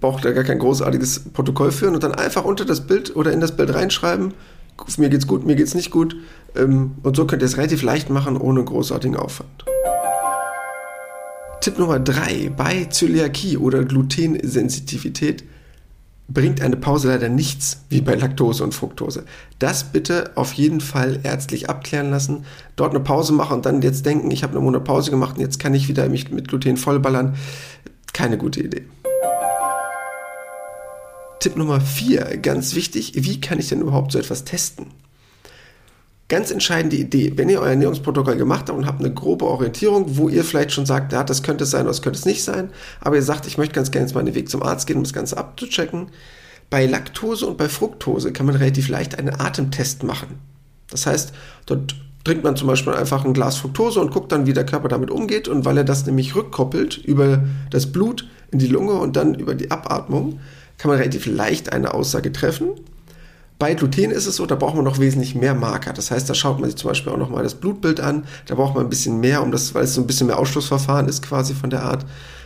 Braucht 0.01 0.25
ihr 0.25 0.33
gar 0.33 0.43
kein 0.43 0.59
großartiges 0.59 1.33
Protokoll 1.33 1.71
führen 1.71 1.95
und 1.95 2.03
dann 2.03 2.15
einfach 2.15 2.45
unter 2.45 2.65
das 2.65 2.87
Bild 2.87 3.15
oder 3.15 3.33
in 3.33 3.41
das 3.41 3.57
Bild 3.57 3.73
reinschreiben. 3.73 4.35
Mir 4.97 5.11
geht's 5.11 5.29
gut, 5.29 5.47
mir 5.47 5.55
geht's 5.55 5.75
nicht 5.75 5.91
gut. 5.91 6.17
Ähm, 6.57 6.93
und 7.03 7.15
so 7.17 7.27
könnt 7.27 7.43
ihr 7.43 7.47
es 7.47 7.57
relativ 7.57 7.83
leicht 7.83 8.11
machen, 8.11 8.37
ohne 8.37 8.65
großartigen 8.65 9.17
Aufwand. 9.17 9.65
Tipp 11.61 11.79
Nummer 11.79 12.01
drei: 12.01 12.51
Bei 12.57 12.87
Zöliakie 12.87 13.59
oder 13.59 13.85
Glutensensitivität 13.85 15.45
bringt 16.29 16.61
eine 16.61 16.77
Pause 16.77 17.09
leider 17.09 17.29
nichts, 17.29 17.85
wie 17.89 18.01
bei 18.01 18.15
Laktose 18.15 18.65
und 18.65 18.75
Fructose. 18.75 19.25
Das 19.59 19.85
bitte 19.85 20.33
auf 20.37 20.53
jeden 20.55 20.81
Fall 20.81 21.21
ärztlich 21.23 21.69
abklären 21.69 22.11
lassen. 22.11 22.45
Dort 22.77 22.91
eine 22.95 23.01
Pause 23.01 23.33
machen 23.33 23.55
und 23.55 23.67
dann 23.67 23.83
jetzt 23.83 24.07
denken, 24.07 24.31
ich 24.31 24.43
habe 24.43 24.53
eine 24.53 24.63
Monat 24.63 24.85
Pause 24.85 25.11
gemacht 25.11 25.37
und 25.37 25.43
jetzt 25.43 25.59
kann 25.59 25.75
ich 25.75 25.89
wieder 25.89 26.09
mich 26.09 26.31
mit 26.31 26.49
Gluten 26.49 26.77
vollballern. 26.77 27.35
Keine 28.13 28.39
gute 28.39 28.63
Idee. 28.63 28.85
Tipp 31.41 31.57
Nummer 31.57 31.81
4, 31.81 32.39
ganz 32.39 32.77
wichtig, 32.77 33.13
wie 33.17 33.41
kann 33.41 33.59
ich 33.59 33.69
denn 33.69 33.81
überhaupt 33.81 34.13
so 34.13 34.19
etwas 34.19 34.45
testen? 34.45 34.87
Ganz 36.33 36.51
entscheidende 36.51 36.97
Idee, 36.97 37.35
wenn 37.37 37.51
ihr 37.51 37.61
euer 37.61 37.73
Ernährungsprotokoll 37.73 38.37
gemacht 38.37 38.71
habt 38.71 38.79
und 38.79 38.87
habt 38.87 39.01
eine 39.01 39.13
grobe 39.13 39.45
Orientierung, 39.45 40.17
wo 40.17 40.31
ihr 40.31 40.45
vielleicht 40.45 40.73
schon 40.73 40.87
sagt, 40.87 41.13
ja, 41.13 41.25
das 41.25 41.43
könnte 41.43 41.65
es 41.65 41.73
sein 41.73 41.85
das 41.85 42.01
könnte 42.01 42.19
es 42.19 42.25
nicht 42.25 42.43
sein, 42.43 42.71
aber 43.03 43.17
ihr 43.17 43.23
sagt, 43.23 43.47
ich 43.47 43.59
möchte 43.59 43.75
ganz 43.75 43.91
gerne 43.91 44.07
jetzt 44.07 44.15
mal 44.15 44.25
den 44.25 44.35
Weg 44.35 44.49
zum 44.49 44.63
Arzt 44.63 44.87
gehen, 44.87 44.97
um 44.97 45.03
das 45.03 45.13
Ganze 45.13 45.37
abzuchecken. 45.37 46.07
Bei 46.71 46.87
Laktose 46.87 47.47
und 47.47 47.59
bei 47.59 47.69
Fructose 47.69 48.33
kann 48.33 48.47
man 48.47 48.57
relativ 48.57 48.89
leicht 48.89 49.19
einen 49.19 49.39
Atemtest 49.39 50.05
machen. 50.05 50.39
Das 50.89 51.05
heißt, 51.05 51.35
dort 51.67 51.97
trinkt 52.25 52.45
man 52.45 52.57
zum 52.57 52.67
Beispiel 52.67 52.95
einfach 52.95 53.27
ein 53.27 53.35
Glas 53.35 53.59
Fructose 53.59 54.01
und 54.01 54.11
guckt 54.11 54.33
dann, 54.33 54.47
wie 54.47 54.55
der 54.55 54.65
Körper 54.65 54.89
damit 54.89 55.11
umgeht. 55.11 55.49
Und 55.49 55.67
weil 55.67 55.77
er 55.77 55.85
das 55.85 56.07
nämlich 56.07 56.35
rückkoppelt 56.35 56.97
über 56.97 57.45
das 57.69 57.93
Blut 57.93 58.27
in 58.51 58.59
die 58.59 58.69
Lunge 58.69 58.95
und 58.95 59.17
dann 59.17 59.35
über 59.35 59.55
die 59.55 59.71
Abatmung, 59.71 60.41
kann 60.79 60.89
man 60.89 60.97
relativ 60.97 61.27
leicht 61.27 61.75
eine 61.75 61.93
Aussage 61.93 62.33
treffen. 62.33 62.71
Bei 63.59 63.75
Gluten 63.75 64.11
ist 64.11 64.27
es 64.27 64.37
so, 64.37 64.47
da 64.47 64.57
braucht 64.57 64.75
man 64.75 64.85
noch 64.85 64.99
wesentlich 64.99 65.35
mehr 65.35 65.55
Marker. 65.55 65.93
Das 65.93 66.11
heißt, 66.11 66.29
da 66.29 66.35
schaut 66.35 66.59
man 66.59 66.69
sich 66.69 66.79
zum 66.79 66.89
Beispiel 66.89 67.13
auch 67.13 67.17
nochmal 67.17 67.45
das 67.45 67.55
Blutbild 67.55 68.01
an. 68.01 68.25
Da 68.47 68.57
braucht 68.57 68.75
man 68.75 68.85
ein 68.85 68.91
bisschen 68.91 69.21
mehr, 69.21 69.43
um 69.43 69.53
das, 69.53 69.75
weil 69.75 69.85
es 69.85 69.95
so 69.95 70.01
ein 70.01 70.07
bisschen 70.07 70.27
mehr 70.27 70.39
Ausschlussverfahren 70.39 71.09
ist 71.09 71.23
quasi 71.23 71.55
von 71.55 71.71
der 71.71 71.85
Art, 71.85 72.05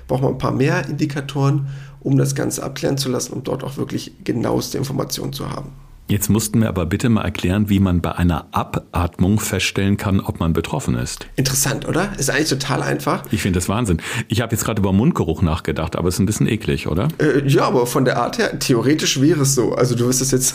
braucht 0.09 0.23
man 0.23 0.33
ein 0.33 0.39
paar 0.39 0.53
mehr 0.53 0.87
Indikatoren, 0.87 1.69
um 2.01 2.19
das 2.19 2.35
Ganze 2.35 2.63
abklären 2.63 2.99
zu 2.99 3.09
lassen, 3.09 3.33
um 3.33 3.43
dort 3.45 3.65
auch 3.65 3.79
wirklich 3.79 4.13
genaueste 4.25 4.77
Informationen 4.77 5.33
zu 5.33 5.51
haben. 5.51 5.73
Jetzt 6.09 6.31
mussten 6.31 6.61
wir 6.61 6.69
aber 6.69 6.87
bitte 6.87 7.09
mal 7.09 7.23
erklären, 7.23 7.69
wie 7.69 7.81
man 7.81 8.01
bei 8.01 8.13
einer 8.13 8.47
Abatmung 8.53 9.41
feststellen 9.41 9.97
kann, 9.97 10.21
ob 10.21 10.39
man 10.39 10.53
betroffen 10.53 10.95
ist. 10.95 11.27
Interessant, 11.35 11.89
oder? 11.89 12.13
Ist 12.17 12.31
eigentlich 12.31 12.49
total 12.49 12.83
einfach. 12.83 13.25
Ich 13.33 13.43
finde 13.43 13.59
das 13.59 13.69
Wahnsinn. 13.69 14.01
Ich 14.29 14.41
habe 14.41 14.53
jetzt 14.53 14.65
gerade 14.65 14.81
über 14.81 14.93
Mundgeruch 14.93 15.43
nachgedacht, 15.43 15.97
aber 15.97 16.07
es 16.07 16.15
ist 16.15 16.21
ein 16.21 16.27
bisschen 16.27 16.47
eklig, 16.47 16.87
oder? 16.87 17.09
Äh, 17.19 17.45
ja, 17.49 17.65
aber 17.65 17.87
von 17.87 18.05
der 18.05 18.19
Art 18.19 18.39
her, 18.39 18.57
theoretisch 18.57 19.21
wäre 19.21 19.41
es 19.41 19.57
so. 19.57 19.75
Also 19.75 19.97
du 19.97 20.07
wirst 20.07 20.23
es 20.23 20.31
jetzt 20.31 20.55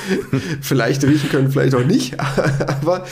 vielleicht 0.60 1.02
riechen 1.04 1.30
können, 1.30 1.50
vielleicht 1.50 1.74
auch 1.74 1.84
nicht. 1.84 2.20
aber 2.82 3.06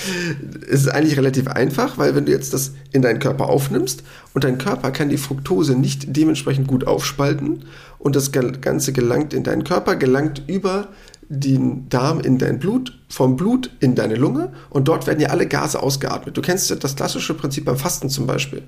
es 0.68 0.82
ist 0.82 0.88
eigentlich 0.88 1.16
relativ 1.16 1.48
einfach, 1.48 1.96
weil 1.96 2.14
wenn 2.14 2.26
du 2.26 2.32
jetzt 2.32 2.52
das 2.52 2.74
in 2.92 3.00
deinen 3.00 3.20
Körper 3.20 3.48
aufnimmst 3.48 4.04
und 4.34 4.44
dein 4.44 4.58
Körper 4.58 4.90
kann 4.90 5.08
die 5.08 5.16
Fructose 5.16 5.74
nicht 5.76 6.14
dementsprechend 6.14 6.68
gut 6.68 6.86
aufspalten 6.86 7.64
und 7.98 8.16
das 8.16 8.32
Ganze 8.32 8.92
gelangt 8.92 9.32
in 9.32 9.44
deinen 9.44 9.64
Körper, 9.64 9.96
gelangt 9.96 10.42
über 10.46 10.88
den 11.30 11.88
Darm 11.88 12.20
in 12.20 12.38
dein 12.38 12.58
Blut, 12.58 12.98
vom 13.08 13.36
Blut 13.36 13.70
in 13.78 13.94
deine 13.94 14.16
Lunge 14.16 14.52
und 14.68 14.88
dort 14.88 15.06
werden 15.06 15.20
ja 15.20 15.28
alle 15.28 15.46
Gase 15.46 15.80
ausgeatmet. 15.80 16.36
Du 16.36 16.42
kennst 16.42 16.82
das 16.82 16.96
klassische 16.96 17.34
Prinzip 17.34 17.64
beim 17.64 17.76
Fasten 17.76 18.10
zum 18.10 18.26
Beispiel, 18.26 18.62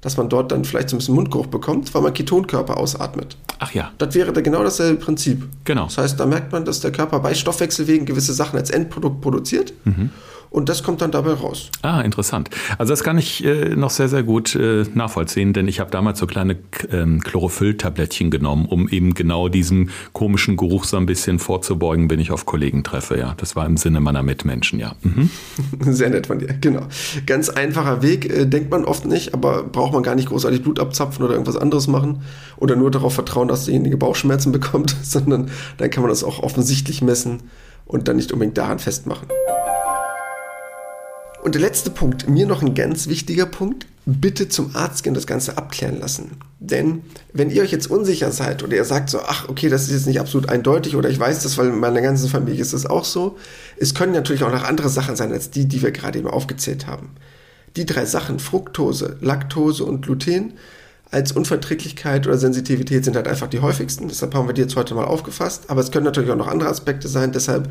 dass 0.00 0.16
man 0.16 0.30
dort 0.30 0.50
dann 0.50 0.64
vielleicht 0.64 0.88
so 0.88 0.96
ein 0.96 0.98
bisschen 0.98 1.14
Mundgeruch 1.14 1.46
bekommt, 1.46 1.94
weil 1.94 2.00
man 2.00 2.14
Ketonkörper 2.14 2.78
ausatmet. 2.78 3.36
Ach 3.58 3.72
ja. 3.72 3.92
Das 3.98 4.14
wäre 4.14 4.32
da 4.32 4.40
genau 4.40 4.62
dasselbe 4.62 4.98
Prinzip. 4.98 5.46
Genau. 5.64 5.84
Das 5.84 5.98
heißt, 5.98 6.18
da 6.18 6.24
merkt 6.24 6.52
man, 6.52 6.64
dass 6.64 6.80
der 6.80 6.90
Körper 6.90 7.20
bei 7.20 7.34
Stoffwechselwegen 7.34 8.06
gewisse 8.06 8.32
Sachen 8.32 8.58
als 8.58 8.70
Endprodukt 8.70 9.20
produziert. 9.20 9.74
Mhm 9.84 10.10
und 10.56 10.70
das 10.70 10.82
kommt 10.82 11.02
dann 11.02 11.10
dabei 11.10 11.34
raus. 11.34 11.70
Ah, 11.82 12.00
interessant. 12.00 12.48
Also 12.78 12.90
das 12.90 13.04
kann 13.04 13.18
ich 13.18 13.44
äh, 13.44 13.76
noch 13.76 13.90
sehr, 13.90 14.08
sehr 14.08 14.22
gut 14.22 14.54
äh, 14.54 14.84
nachvollziehen, 14.94 15.52
denn 15.52 15.68
ich 15.68 15.80
habe 15.80 15.90
damals 15.90 16.18
so 16.18 16.26
kleine 16.26 16.56
ähm, 16.90 17.20
Chlorophyll-Tablettchen 17.22 18.30
genommen, 18.30 18.64
um 18.64 18.88
eben 18.88 19.12
genau 19.12 19.50
diesem 19.50 19.90
komischen 20.14 20.56
Geruch 20.56 20.84
so 20.84 20.96
ein 20.96 21.04
bisschen 21.04 21.40
vorzubeugen, 21.40 22.08
wenn 22.08 22.20
ich 22.20 22.30
auf 22.30 22.46
Kollegen 22.46 22.84
treffe. 22.84 23.18
Ja, 23.18 23.34
das 23.36 23.54
war 23.54 23.66
im 23.66 23.76
Sinne 23.76 24.00
meiner 24.00 24.22
Mitmenschen, 24.22 24.80
ja. 24.80 24.94
Mhm. 25.02 25.28
Sehr 25.92 26.08
nett 26.08 26.26
von 26.26 26.38
dir, 26.38 26.54
genau. 26.58 26.84
Ganz 27.26 27.50
einfacher 27.50 28.00
Weg, 28.00 28.24
äh, 28.24 28.46
denkt 28.46 28.70
man 28.70 28.86
oft 28.86 29.04
nicht, 29.04 29.34
aber 29.34 29.62
braucht 29.62 29.92
man 29.92 30.02
gar 30.02 30.14
nicht 30.14 30.30
großartig 30.30 30.62
Blut 30.62 30.80
abzapfen 30.80 31.22
oder 31.22 31.34
irgendwas 31.34 31.58
anderes 31.58 31.86
machen 31.86 32.22
oder 32.56 32.76
nur 32.76 32.90
darauf 32.90 33.12
vertrauen, 33.12 33.48
dass 33.48 33.66
derjenige 33.66 33.98
Bauchschmerzen 33.98 34.52
bekommt, 34.52 34.96
sondern 35.02 35.50
dann 35.76 35.90
kann 35.90 36.02
man 36.02 36.08
das 36.08 36.24
auch 36.24 36.42
offensichtlich 36.42 37.02
messen 37.02 37.42
und 37.84 38.08
dann 38.08 38.16
nicht 38.16 38.32
unbedingt 38.32 38.56
daran 38.56 38.78
festmachen. 38.78 39.28
Und 41.46 41.54
der 41.54 41.62
letzte 41.62 41.90
Punkt, 41.90 42.28
mir 42.28 42.44
noch 42.44 42.60
ein 42.60 42.74
ganz 42.74 43.06
wichtiger 43.06 43.46
Punkt, 43.46 43.86
bitte 44.04 44.48
zum 44.48 44.74
Arzt 44.74 45.04
gehen 45.04 45.12
und 45.12 45.16
das 45.16 45.28
Ganze 45.28 45.56
abklären 45.56 46.00
lassen. 46.00 46.32
Denn 46.58 47.02
wenn 47.32 47.50
ihr 47.50 47.62
euch 47.62 47.70
jetzt 47.70 47.88
unsicher 47.88 48.32
seid 48.32 48.64
oder 48.64 48.74
ihr 48.74 48.84
sagt 48.84 49.10
so, 49.10 49.20
ach, 49.20 49.48
okay, 49.48 49.68
das 49.68 49.84
ist 49.84 49.92
jetzt 49.92 50.06
nicht 50.08 50.18
absolut 50.18 50.48
eindeutig 50.48 50.96
oder 50.96 51.08
ich 51.08 51.20
weiß 51.20 51.44
das, 51.44 51.56
weil 51.56 51.68
in 51.68 51.78
meiner 51.78 52.00
ganzen 52.00 52.28
Familie 52.28 52.60
ist 52.60 52.72
es 52.72 52.84
auch 52.84 53.04
so, 53.04 53.36
es 53.78 53.94
können 53.94 54.10
natürlich 54.10 54.42
auch 54.42 54.50
noch 54.50 54.64
andere 54.64 54.88
Sachen 54.88 55.14
sein 55.14 55.30
als 55.30 55.50
die, 55.50 55.66
die 55.66 55.82
wir 55.82 55.92
gerade 55.92 56.18
eben 56.18 56.26
aufgezählt 56.26 56.88
haben. 56.88 57.10
Die 57.76 57.86
drei 57.86 58.06
Sachen, 58.06 58.40
Fructose, 58.40 59.16
Laktose 59.20 59.84
und 59.84 60.02
Gluten, 60.02 60.54
als 61.12 61.30
Unverträglichkeit 61.30 62.26
oder 62.26 62.38
Sensitivität 62.38 63.04
sind 63.04 63.14
halt 63.14 63.28
einfach 63.28 63.46
die 63.46 63.60
häufigsten. 63.60 64.08
Deshalb 64.08 64.34
haben 64.34 64.48
wir 64.48 64.52
die 64.52 64.62
jetzt 64.62 64.74
heute 64.74 64.96
mal 64.96 65.04
aufgefasst. 65.04 65.70
Aber 65.70 65.80
es 65.80 65.92
können 65.92 66.06
natürlich 66.06 66.32
auch 66.32 66.36
noch 66.36 66.48
andere 66.48 66.70
Aspekte 66.70 67.06
sein. 67.06 67.30
Deshalb, 67.30 67.70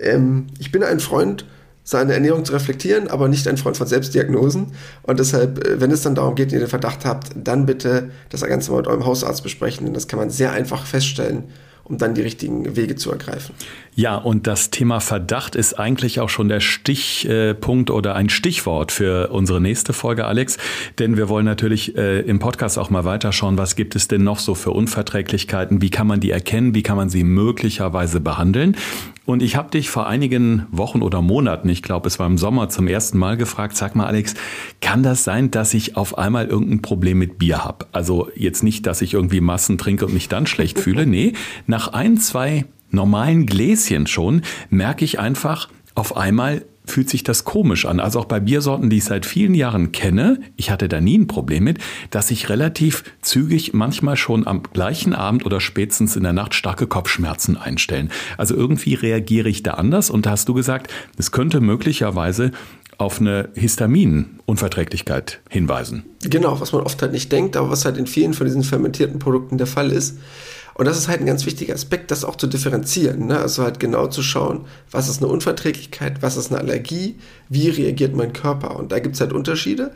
ähm, 0.00 0.48
ich 0.58 0.72
bin 0.72 0.82
ein 0.82 0.98
Freund 0.98 1.44
seine 1.84 2.12
Ernährung 2.14 2.44
zu 2.44 2.52
reflektieren, 2.52 3.08
aber 3.08 3.28
nicht 3.28 3.46
ein 3.48 3.56
Freund 3.56 3.76
von 3.76 3.86
Selbstdiagnosen. 3.86 4.68
Und 5.02 5.18
deshalb, 5.18 5.66
äh, 5.66 5.80
wenn 5.80 5.90
es 5.90 6.02
dann 6.02 6.14
darum 6.14 6.34
geht, 6.34 6.52
ihr 6.52 6.60
den 6.60 6.68
Verdacht 6.68 7.04
habt, 7.04 7.30
dann 7.34 7.66
bitte 7.66 8.10
das 8.30 8.42
Ganze 8.42 8.70
mal 8.70 8.78
mit 8.78 8.86
eurem 8.86 9.04
Hausarzt 9.04 9.42
besprechen, 9.42 9.86
denn 9.86 9.94
das 9.94 10.08
kann 10.08 10.18
man 10.18 10.30
sehr 10.30 10.52
einfach 10.52 10.86
feststellen 10.86 11.44
um 11.84 11.98
dann 11.98 12.14
die 12.14 12.22
richtigen 12.22 12.76
Wege 12.76 12.96
zu 12.96 13.10
ergreifen. 13.10 13.54
Ja, 13.94 14.16
und 14.16 14.46
das 14.46 14.70
Thema 14.70 15.00
Verdacht 15.00 15.56
ist 15.56 15.78
eigentlich 15.78 16.20
auch 16.20 16.28
schon 16.28 16.48
der 16.48 16.60
Stichpunkt 16.60 17.90
oder 17.90 18.14
ein 18.14 18.28
Stichwort 18.28 18.92
für 18.92 19.28
unsere 19.28 19.60
nächste 19.60 19.92
Folge, 19.92 20.24
Alex. 20.24 20.58
Denn 20.98 21.16
wir 21.16 21.28
wollen 21.28 21.44
natürlich 21.44 21.96
äh, 21.96 22.20
im 22.20 22.38
Podcast 22.38 22.78
auch 22.78 22.90
mal 22.90 23.04
weiterschauen, 23.04 23.58
was 23.58 23.76
gibt 23.76 23.96
es 23.96 24.08
denn 24.08 24.22
noch 24.22 24.38
so 24.38 24.54
für 24.54 24.70
Unverträglichkeiten, 24.70 25.82
wie 25.82 25.90
kann 25.90 26.06
man 26.06 26.20
die 26.20 26.30
erkennen, 26.30 26.74
wie 26.74 26.82
kann 26.82 26.96
man 26.96 27.10
sie 27.10 27.24
möglicherweise 27.24 28.20
behandeln. 28.20 28.76
Und 29.24 29.42
ich 29.42 29.54
habe 29.54 29.70
dich 29.70 29.88
vor 29.88 30.08
einigen 30.08 30.66
Wochen 30.72 31.00
oder 31.00 31.22
Monaten, 31.22 31.68
ich 31.68 31.82
glaube 31.82 32.08
es 32.08 32.18
war 32.18 32.26
im 32.26 32.38
Sommer 32.38 32.68
zum 32.68 32.88
ersten 32.88 33.18
Mal 33.18 33.36
gefragt, 33.36 33.76
sag 33.76 33.94
mal 33.94 34.06
Alex, 34.06 34.34
kann 34.80 35.04
das 35.04 35.22
sein, 35.22 35.52
dass 35.52 35.74
ich 35.74 35.96
auf 35.96 36.18
einmal 36.18 36.46
irgendein 36.46 36.82
Problem 36.82 37.18
mit 37.18 37.38
Bier 37.38 37.64
habe? 37.64 37.86
Also 37.92 38.28
jetzt 38.34 38.64
nicht, 38.64 38.86
dass 38.86 39.00
ich 39.00 39.14
irgendwie 39.14 39.40
Massen 39.40 39.78
trinke 39.78 40.06
und 40.06 40.14
mich 40.14 40.28
dann 40.28 40.46
schlecht 40.46 40.78
fühle. 40.80 41.06
Nee, 41.06 41.34
nach 41.68 41.92
ein, 41.92 42.16
zwei 42.16 42.64
normalen 42.90 43.46
Gläschen 43.46 44.06
schon 44.08 44.42
merke 44.70 45.04
ich 45.04 45.20
einfach, 45.20 45.68
auf 45.94 46.16
einmal 46.16 46.64
fühlt 46.84 47.08
sich 47.08 47.22
das 47.22 47.44
komisch 47.44 47.86
an. 47.86 48.00
Also 48.00 48.20
auch 48.20 48.24
bei 48.24 48.40
Biersorten, 48.40 48.90
die 48.90 48.98
ich 48.98 49.04
seit 49.04 49.26
vielen 49.26 49.54
Jahren 49.54 49.92
kenne, 49.92 50.40
ich 50.56 50.70
hatte 50.70 50.88
da 50.88 51.00
nie 51.00 51.18
ein 51.18 51.26
Problem 51.26 51.64
mit, 51.64 51.78
dass 52.10 52.28
sich 52.28 52.48
relativ 52.48 53.04
zügig 53.22 53.72
manchmal 53.72 54.16
schon 54.16 54.46
am 54.46 54.62
gleichen 54.62 55.14
Abend 55.14 55.46
oder 55.46 55.60
spätestens 55.60 56.16
in 56.16 56.22
der 56.22 56.32
Nacht 56.32 56.54
starke 56.54 56.86
Kopfschmerzen 56.86 57.56
einstellen. 57.56 58.10
Also 58.36 58.54
irgendwie 58.54 58.94
reagiere 58.94 59.48
ich 59.48 59.62
da 59.62 59.72
anders 59.72 60.10
und 60.10 60.26
da 60.26 60.30
hast 60.30 60.48
du 60.48 60.54
gesagt, 60.54 60.92
es 61.16 61.30
könnte 61.30 61.60
möglicherweise 61.60 62.50
auf 62.98 63.20
eine 63.20 63.48
Histaminunverträglichkeit 63.54 65.40
hinweisen. 65.48 66.04
Genau, 66.22 66.60
was 66.60 66.72
man 66.72 66.82
oft 66.82 67.00
halt 67.02 67.12
nicht 67.12 67.32
denkt, 67.32 67.56
aber 67.56 67.70
was 67.70 67.84
halt 67.84 67.96
in 67.96 68.06
vielen 68.06 68.34
von 68.34 68.46
diesen 68.46 68.62
fermentierten 68.62 69.18
Produkten 69.18 69.58
der 69.58 69.66
Fall 69.66 69.90
ist. 69.90 70.18
Und 70.74 70.86
das 70.86 70.98
ist 70.98 71.08
halt 71.08 71.20
ein 71.20 71.26
ganz 71.26 71.46
wichtiger 71.46 71.74
Aspekt, 71.74 72.10
das 72.10 72.24
auch 72.24 72.36
zu 72.36 72.46
differenzieren. 72.46 73.26
Ne? 73.26 73.38
Also 73.38 73.62
halt 73.62 73.80
genau 73.80 74.06
zu 74.06 74.22
schauen, 74.22 74.62
was 74.90 75.08
ist 75.08 75.22
eine 75.22 75.30
Unverträglichkeit, 75.30 76.22
was 76.22 76.36
ist 76.36 76.50
eine 76.50 76.60
Allergie, 76.60 77.16
wie 77.48 77.68
reagiert 77.68 78.16
mein 78.16 78.32
Körper. 78.32 78.76
Und 78.76 78.92
da 78.92 78.98
gibt 78.98 79.14
es 79.14 79.20
halt 79.20 79.32
Unterschiede. 79.32 79.92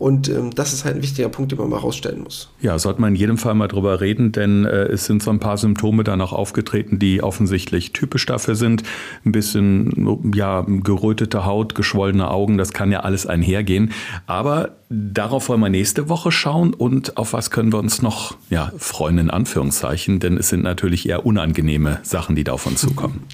Und 0.00 0.30
ähm, 0.30 0.50
das 0.54 0.72
ist 0.72 0.86
halt 0.86 0.96
ein 0.96 1.02
wichtiger 1.02 1.28
Punkt, 1.28 1.52
den 1.52 1.58
man 1.58 1.68
mal 1.68 1.76
rausstellen 1.76 2.22
muss. 2.22 2.50
Ja, 2.62 2.78
sollte 2.78 3.02
man 3.02 3.10
in 3.10 3.16
jedem 3.16 3.36
Fall 3.36 3.54
mal 3.54 3.68
drüber 3.68 4.00
reden, 4.00 4.32
denn 4.32 4.64
äh, 4.64 4.84
es 4.84 5.04
sind 5.04 5.22
so 5.22 5.30
ein 5.30 5.40
paar 5.40 5.58
Symptome 5.58 6.04
dann 6.04 6.22
auch 6.22 6.32
aufgetreten, 6.32 6.98
die 6.98 7.22
offensichtlich 7.22 7.92
typisch 7.92 8.24
dafür 8.24 8.54
sind. 8.54 8.82
Ein 9.26 9.32
bisschen, 9.32 10.32
ja, 10.34 10.64
gerötete 10.66 11.44
Haut, 11.44 11.74
geschwollene 11.74 12.30
Augen, 12.30 12.56
das 12.56 12.72
kann 12.72 12.90
ja 12.90 13.00
alles 13.00 13.26
einhergehen. 13.26 13.92
Aber 14.26 14.76
darauf 14.88 15.50
wollen 15.50 15.60
wir 15.60 15.68
nächste 15.68 16.08
Woche 16.08 16.32
schauen 16.32 16.72
und 16.72 17.18
auf 17.18 17.34
was 17.34 17.50
können 17.50 17.70
wir 17.70 17.78
uns 17.78 18.00
noch, 18.00 18.36
ja, 18.48 18.72
freuen 18.78 19.18
in 19.18 19.30
Anführungszeichen, 19.30 20.18
denn 20.22 20.36
es 20.36 20.48
sind 20.48 20.62
natürlich 20.62 21.08
eher 21.08 21.26
unangenehme 21.26 22.00
Sachen, 22.02 22.36
die 22.36 22.44
da 22.44 22.52
auf 22.52 22.66
uns 22.66 22.80
zukommen. 22.80 23.24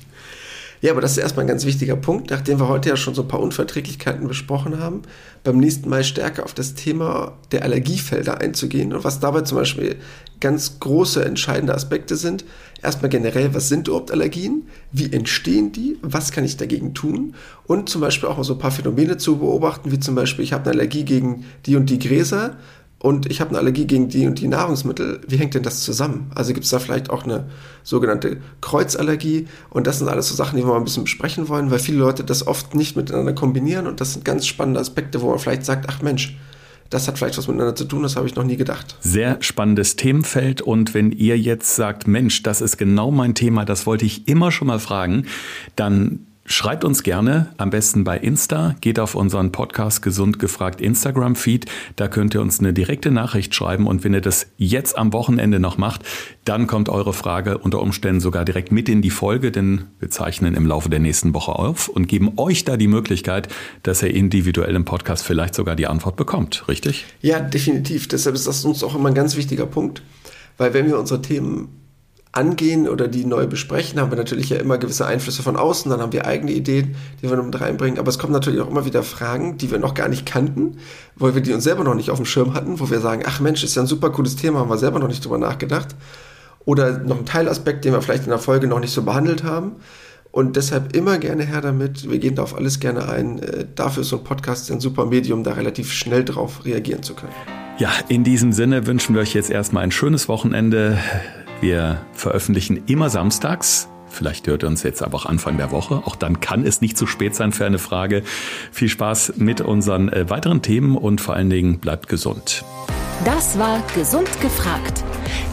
Ja, 0.82 0.92
aber 0.92 1.00
das 1.00 1.12
ist 1.12 1.18
erstmal 1.18 1.44
ein 1.44 1.48
ganz 1.48 1.64
wichtiger 1.64 1.96
Punkt, 1.96 2.30
nachdem 2.30 2.60
wir 2.60 2.68
heute 2.68 2.90
ja 2.90 2.96
schon 2.96 3.14
so 3.14 3.22
ein 3.22 3.28
paar 3.28 3.40
Unverträglichkeiten 3.40 4.28
besprochen 4.28 4.78
haben, 4.78 5.02
beim 5.42 5.58
nächsten 5.58 5.88
Mal 5.88 6.04
stärker 6.04 6.44
auf 6.44 6.52
das 6.52 6.74
Thema 6.74 7.32
der 7.50 7.62
Allergiefelder 7.62 8.40
einzugehen 8.40 8.92
und 8.92 9.02
was 9.02 9.18
dabei 9.18 9.40
zum 9.40 9.58
Beispiel 9.58 9.96
ganz 10.38 10.78
große 10.80 11.24
entscheidende 11.24 11.74
Aspekte 11.74 12.16
sind. 12.16 12.44
Erstmal 12.82 13.08
generell, 13.08 13.54
was 13.54 13.68
sind 13.68 13.88
überhaupt 13.88 14.10
Allergien? 14.10 14.68
Wie 14.92 15.10
entstehen 15.10 15.72
die? 15.72 15.96
Was 16.02 16.30
kann 16.30 16.44
ich 16.44 16.58
dagegen 16.58 16.92
tun? 16.92 17.34
Und 17.66 17.88
zum 17.88 18.02
Beispiel 18.02 18.28
auch 18.28 18.36
mal 18.36 18.44
so 18.44 18.52
ein 18.52 18.58
paar 18.58 18.70
Phänomene 18.70 19.16
zu 19.16 19.38
beobachten, 19.38 19.90
wie 19.90 19.98
zum 19.98 20.14
Beispiel, 20.14 20.44
ich 20.44 20.52
habe 20.52 20.64
eine 20.64 20.78
Allergie 20.78 21.04
gegen 21.04 21.46
die 21.64 21.76
und 21.76 21.88
die 21.88 21.98
Gräser 21.98 22.58
und 22.98 23.30
ich 23.30 23.40
habe 23.40 23.50
eine 23.50 23.58
Allergie 23.58 23.86
gegen 23.86 24.08
die 24.08 24.26
und 24.26 24.40
die 24.40 24.48
Nahrungsmittel, 24.48 25.20
wie 25.28 25.36
hängt 25.36 25.54
denn 25.54 25.62
das 25.62 25.80
zusammen? 25.80 26.30
Also 26.34 26.54
gibt 26.54 26.64
es 26.64 26.70
da 26.70 26.78
vielleicht 26.78 27.10
auch 27.10 27.24
eine 27.24 27.44
sogenannte 27.82 28.38
Kreuzallergie? 28.62 29.48
Und 29.68 29.86
das 29.86 29.98
sind 29.98 30.08
alles 30.08 30.28
so 30.28 30.34
Sachen, 30.34 30.56
die 30.56 30.64
wir 30.64 30.68
mal 30.68 30.78
ein 30.78 30.84
bisschen 30.84 31.04
besprechen 31.04 31.48
wollen, 31.48 31.70
weil 31.70 31.78
viele 31.78 31.98
Leute 31.98 32.24
das 32.24 32.46
oft 32.46 32.74
nicht 32.74 32.96
miteinander 32.96 33.34
kombinieren 33.34 33.86
und 33.86 34.00
das 34.00 34.14
sind 34.14 34.24
ganz 34.24 34.46
spannende 34.46 34.80
Aspekte, 34.80 35.20
wo 35.20 35.28
man 35.28 35.38
vielleicht 35.38 35.66
sagt, 35.66 35.86
ach 35.90 36.00
Mensch, 36.00 36.38
das 36.88 37.06
hat 37.06 37.18
vielleicht 37.18 37.36
was 37.36 37.48
miteinander 37.48 37.74
zu 37.74 37.84
tun, 37.84 38.02
das 38.02 38.16
habe 38.16 38.26
ich 38.26 38.34
noch 38.34 38.44
nie 38.44 38.56
gedacht. 38.56 38.96
Sehr 39.00 39.36
spannendes 39.40 39.96
Themenfeld 39.96 40.62
und 40.62 40.94
wenn 40.94 41.12
ihr 41.12 41.38
jetzt 41.38 41.76
sagt, 41.76 42.08
Mensch, 42.08 42.42
das 42.42 42.62
ist 42.62 42.78
genau 42.78 43.10
mein 43.10 43.34
Thema, 43.34 43.64
das 43.64 43.86
wollte 43.86 44.06
ich 44.06 44.26
immer 44.26 44.50
schon 44.52 44.68
mal 44.68 44.78
fragen, 44.78 45.26
dann 45.74 46.26
Schreibt 46.48 46.84
uns 46.84 47.02
gerne, 47.02 47.48
am 47.56 47.70
besten 47.70 48.04
bei 48.04 48.16
Insta, 48.16 48.76
geht 48.80 49.00
auf 49.00 49.16
unseren 49.16 49.50
Podcast 49.50 50.00
Gesund 50.00 50.38
gefragt 50.38 50.80
Instagram-Feed, 50.80 51.66
da 51.96 52.06
könnt 52.06 52.34
ihr 52.34 52.40
uns 52.40 52.60
eine 52.60 52.72
direkte 52.72 53.10
Nachricht 53.10 53.52
schreiben. 53.52 53.88
Und 53.88 54.04
wenn 54.04 54.14
ihr 54.14 54.20
das 54.20 54.46
jetzt 54.56 54.96
am 54.96 55.12
Wochenende 55.12 55.58
noch 55.58 55.76
macht, 55.76 56.02
dann 56.44 56.68
kommt 56.68 56.88
eure 56.88 57.12
Frage 57.12 57.58
unter 57.58 57.82
Umständen 57.82 58.20
sogar 58.20 58.44
direkt 58.44 58.70
mit 58.70 58.88
in 58.88 59.02
die 59.02 59.10
Folge, 59.10 59.50
denn 59.50 59.86
wir 59.98 60.08
zeichnen 60.10 60.54
im 60.54 60.66
Laufe 60.66 60.88
der 60.88 61.00
nächsten 61.00 61.34
Woche 61.34 61.52
auf 61.52 61.88
und 61.88 62.06
geben 62.06 62.34
euch 62.36 62.64
da 62.64 62.76
die 62.76 62.86
Möglichkeit, 62.86 63.48
dass 63.82 64.04
ihr 64.04 64.14
individuell 64.14 64.76
im 64.76 64.84
Podcast 64.84 65.24
vielleicht 65.24 65.56
sogar 65.56 65.74
die 65.74 65.88
Antwort 65.88 66.14
bekommt, 66.14 66.68
richtig? 66.68 67.06
Ja, 67.22 67.40
definitiv. 67.40 68.06
Deshalb 68.06 68.36
ist 68.36 68.46
das 68.46 68.64
uns 68.64 68.84
auch 68.84 68.94
immer 68.94 69.08
ein 69.08 69.14
ganz 69.14 69.36
wichtiger 69.36 69.66
Punkt, 69.66 70.02
weil 70.58 70.74
wenn 70.74 70.86
wir 70.86 70.96
unsere 70.96 71.20
Themen 71.20 71.85
angehen 72.32 72.88
oder 72.88 73.08
die 73.08 73.24
neu 73.24 73.46
besprechen, 73.46 73.98
haben 73.98 74.10
wir 74.10 74.18
natürlich 74.18 74.50
ja 74.50 74.58
immer 74.58 74.76
gewisse 74.76 75.06
Einflüsse 75.06 75.42
von 75.42 75.56
außen, 75.56 75.90
dann 75.90 76.00
haben 76.00 76.12
wir 76.12 76.26
eigene 76.26 76.52
Ideen, 76.52 76.94
die 77.22 77.30
wir 77.30 77.42
mit 77.42 77.60
reinbringen, 77.60 77.98
aber 77.98 78.08
es 78.08 78.18
kommen 78.18 78.32
natürlich 78.32 78.60
auch 78.60 78.68
immer 78.68 78.84
wieder 78.84 79.02
Fragen, 79.02 79.56
die 79.56 79.70
wir 79.70 79.78
noch 79.78 79.94
gar 79.94 80.08
nicht 80.08 80.26
kannten, 80.26 80.76
weil 81.14 81.34
wir 81.34 81.42
die 81.42 81.52
uns 81.52 81.64
selber 81.64 81.82
noch 81.82 81.94
nicht 81.94 82.10
auf 82.10 82.18
dem 82.18 82.26
Schirm 82.26 82.52
hatten, 82.52 82.78
wo 82.78 82.90
wir 82.90 83.00
sagen, 83.00 83.22
ach 83.26 83.40
Mensch, 83.40 83.64
ist 83.64 83.74
ja 83.74 83.82
ein 83.82 83.88
super 83.88 84.10
cooles 84.10 84.36
Thema, 84.36 84.58
haben 84.58 84.70
wir 84.70 84.78
selber 84.78 84.98
noch 84.98 85.08
nicht 85.08 85.24
drüber 85.24 85.38
nachgedacht. 85.38 85.94
Oder 86.66 86.98
noch 86.98 87.18
ein 87.18 87.26
Teilaspekt, 87.26 87.84
den 87.84 87.92
wir 87.92 88.02
vielleicht 88.02 88.24
in 88.24 88.30
der 88.30 88.40
Folge 88.40 88.66
noch 88.66 88.80
nicht 88.80 88.92
so 88.92 89.02
behandelt 89.02 89.44
haben. 89.44 89.76
Und 90.32 90.56
deshalb 90.56 90.94
immer 90.94 91.16
gerne 91.16 91.44
her 91.44 91.62
damit. 91.62 92.10
Wir 92.10 92.18
gehen 92.18 92.34
da 92.34 92.42
auf 92.42 92.54
alles 92.54 92.80
gerne 92.80 93.08
ein. 93.08 93.38
Äh, 93.38 93.66
dafür 93.74 94.02
ist 94.02 94.10
so 94.10 94.18
ein 94.18 94.24
Podcast 94.24 94.70
ein 94.70 94.80
super 94.80 95.06
Medium, 95.06 95.44
da 95.44 95.52
relativ 95.52 95.92
schnell 95.92 96.24
drauf 96.24 96.66
reagieren 96.66 97.02
zu 97.02 97.14
können. 97.14 97.32
Ja, 97.78 97.90
in 98.08 98.24
diesem 98.24 98.52
Sinne 98.52 98.86
wünschen 98.86 99.14
wir 99.14 99.22
euch 99.22 99.32
jetzt 99.32 99.48
erstmal 99.48 99.84
ein 99.84 99.92
schönes 99.92 100.28
Wochenende. 100.28 100.98
Wir 101.60 102.00
veröffentlichen 102.12 102.82
immer 102.86 103.10
samstags. 103.10 103.88
Vielleicht 104.08 104.46
hört 104.46 104.62
ihr 104.62 104.68
uns 104.68 104.82
jetzt 104.82 105.02
aber 105.02 105.16
auch 105.16 105.26
Anfang 105.26 105.56
der 105.56 105.70
Woche. 105.70 106.02
Auch 106.04 106.16
dann 106.16 106.40
kann 106.40 106.64
es 106.64 106.80
nicht 106.80 106.96
zu 106.96 107.06
spät 107.06 107.34
sein 107.34 107.52
für 107.52 107.66
eine 107.66 107.78
Frage. 107.78 108.22
Viel 108.72 108.88
Spaß 108.88 109.34
mit 109.36 109.60
unseren 109.60 110.08
äh, 110.08 110.28
weiteren 110.30 110.62
Themen 110.62 110.96
und 110.96 111.20
vor 111.20 111.34
allen 111.34 111.50
Dingen 111.50 111.78
bleibt 111.80 112.08
gesund. 112.08 112.64
Das 113.24 113.58
war 113.58 113.82
Gesund 113.94 114.40
gefragt. 114.40 115.02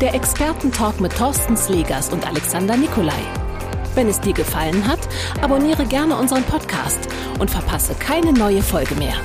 Der 0.02 0.14
Expertentalk 0.14 1.00
mit 1.00 1.16
Thorsten 1.16 1.58
Slegers 1.58 2.10
und 2.10 2.28
Alexander 2.28 2.78
Nikolai. 2.78 3.14
Wenn 3.96 4.08
es 4.08 4.20
dir 4.20 4.34
gefallen 4.34 4.88
hat, 4.88 5.00
abonniere 5.42 5.86
gerne 5.86 6.16
unseren 6.16 6.44
Podcast 6.44 7.08
und 7.40 7.50
verpasse 7.52 7.96
keine 7.96 8.34
neue 8.34 8.62
Folge 8.62 8.96
mehr. 8.96 9.16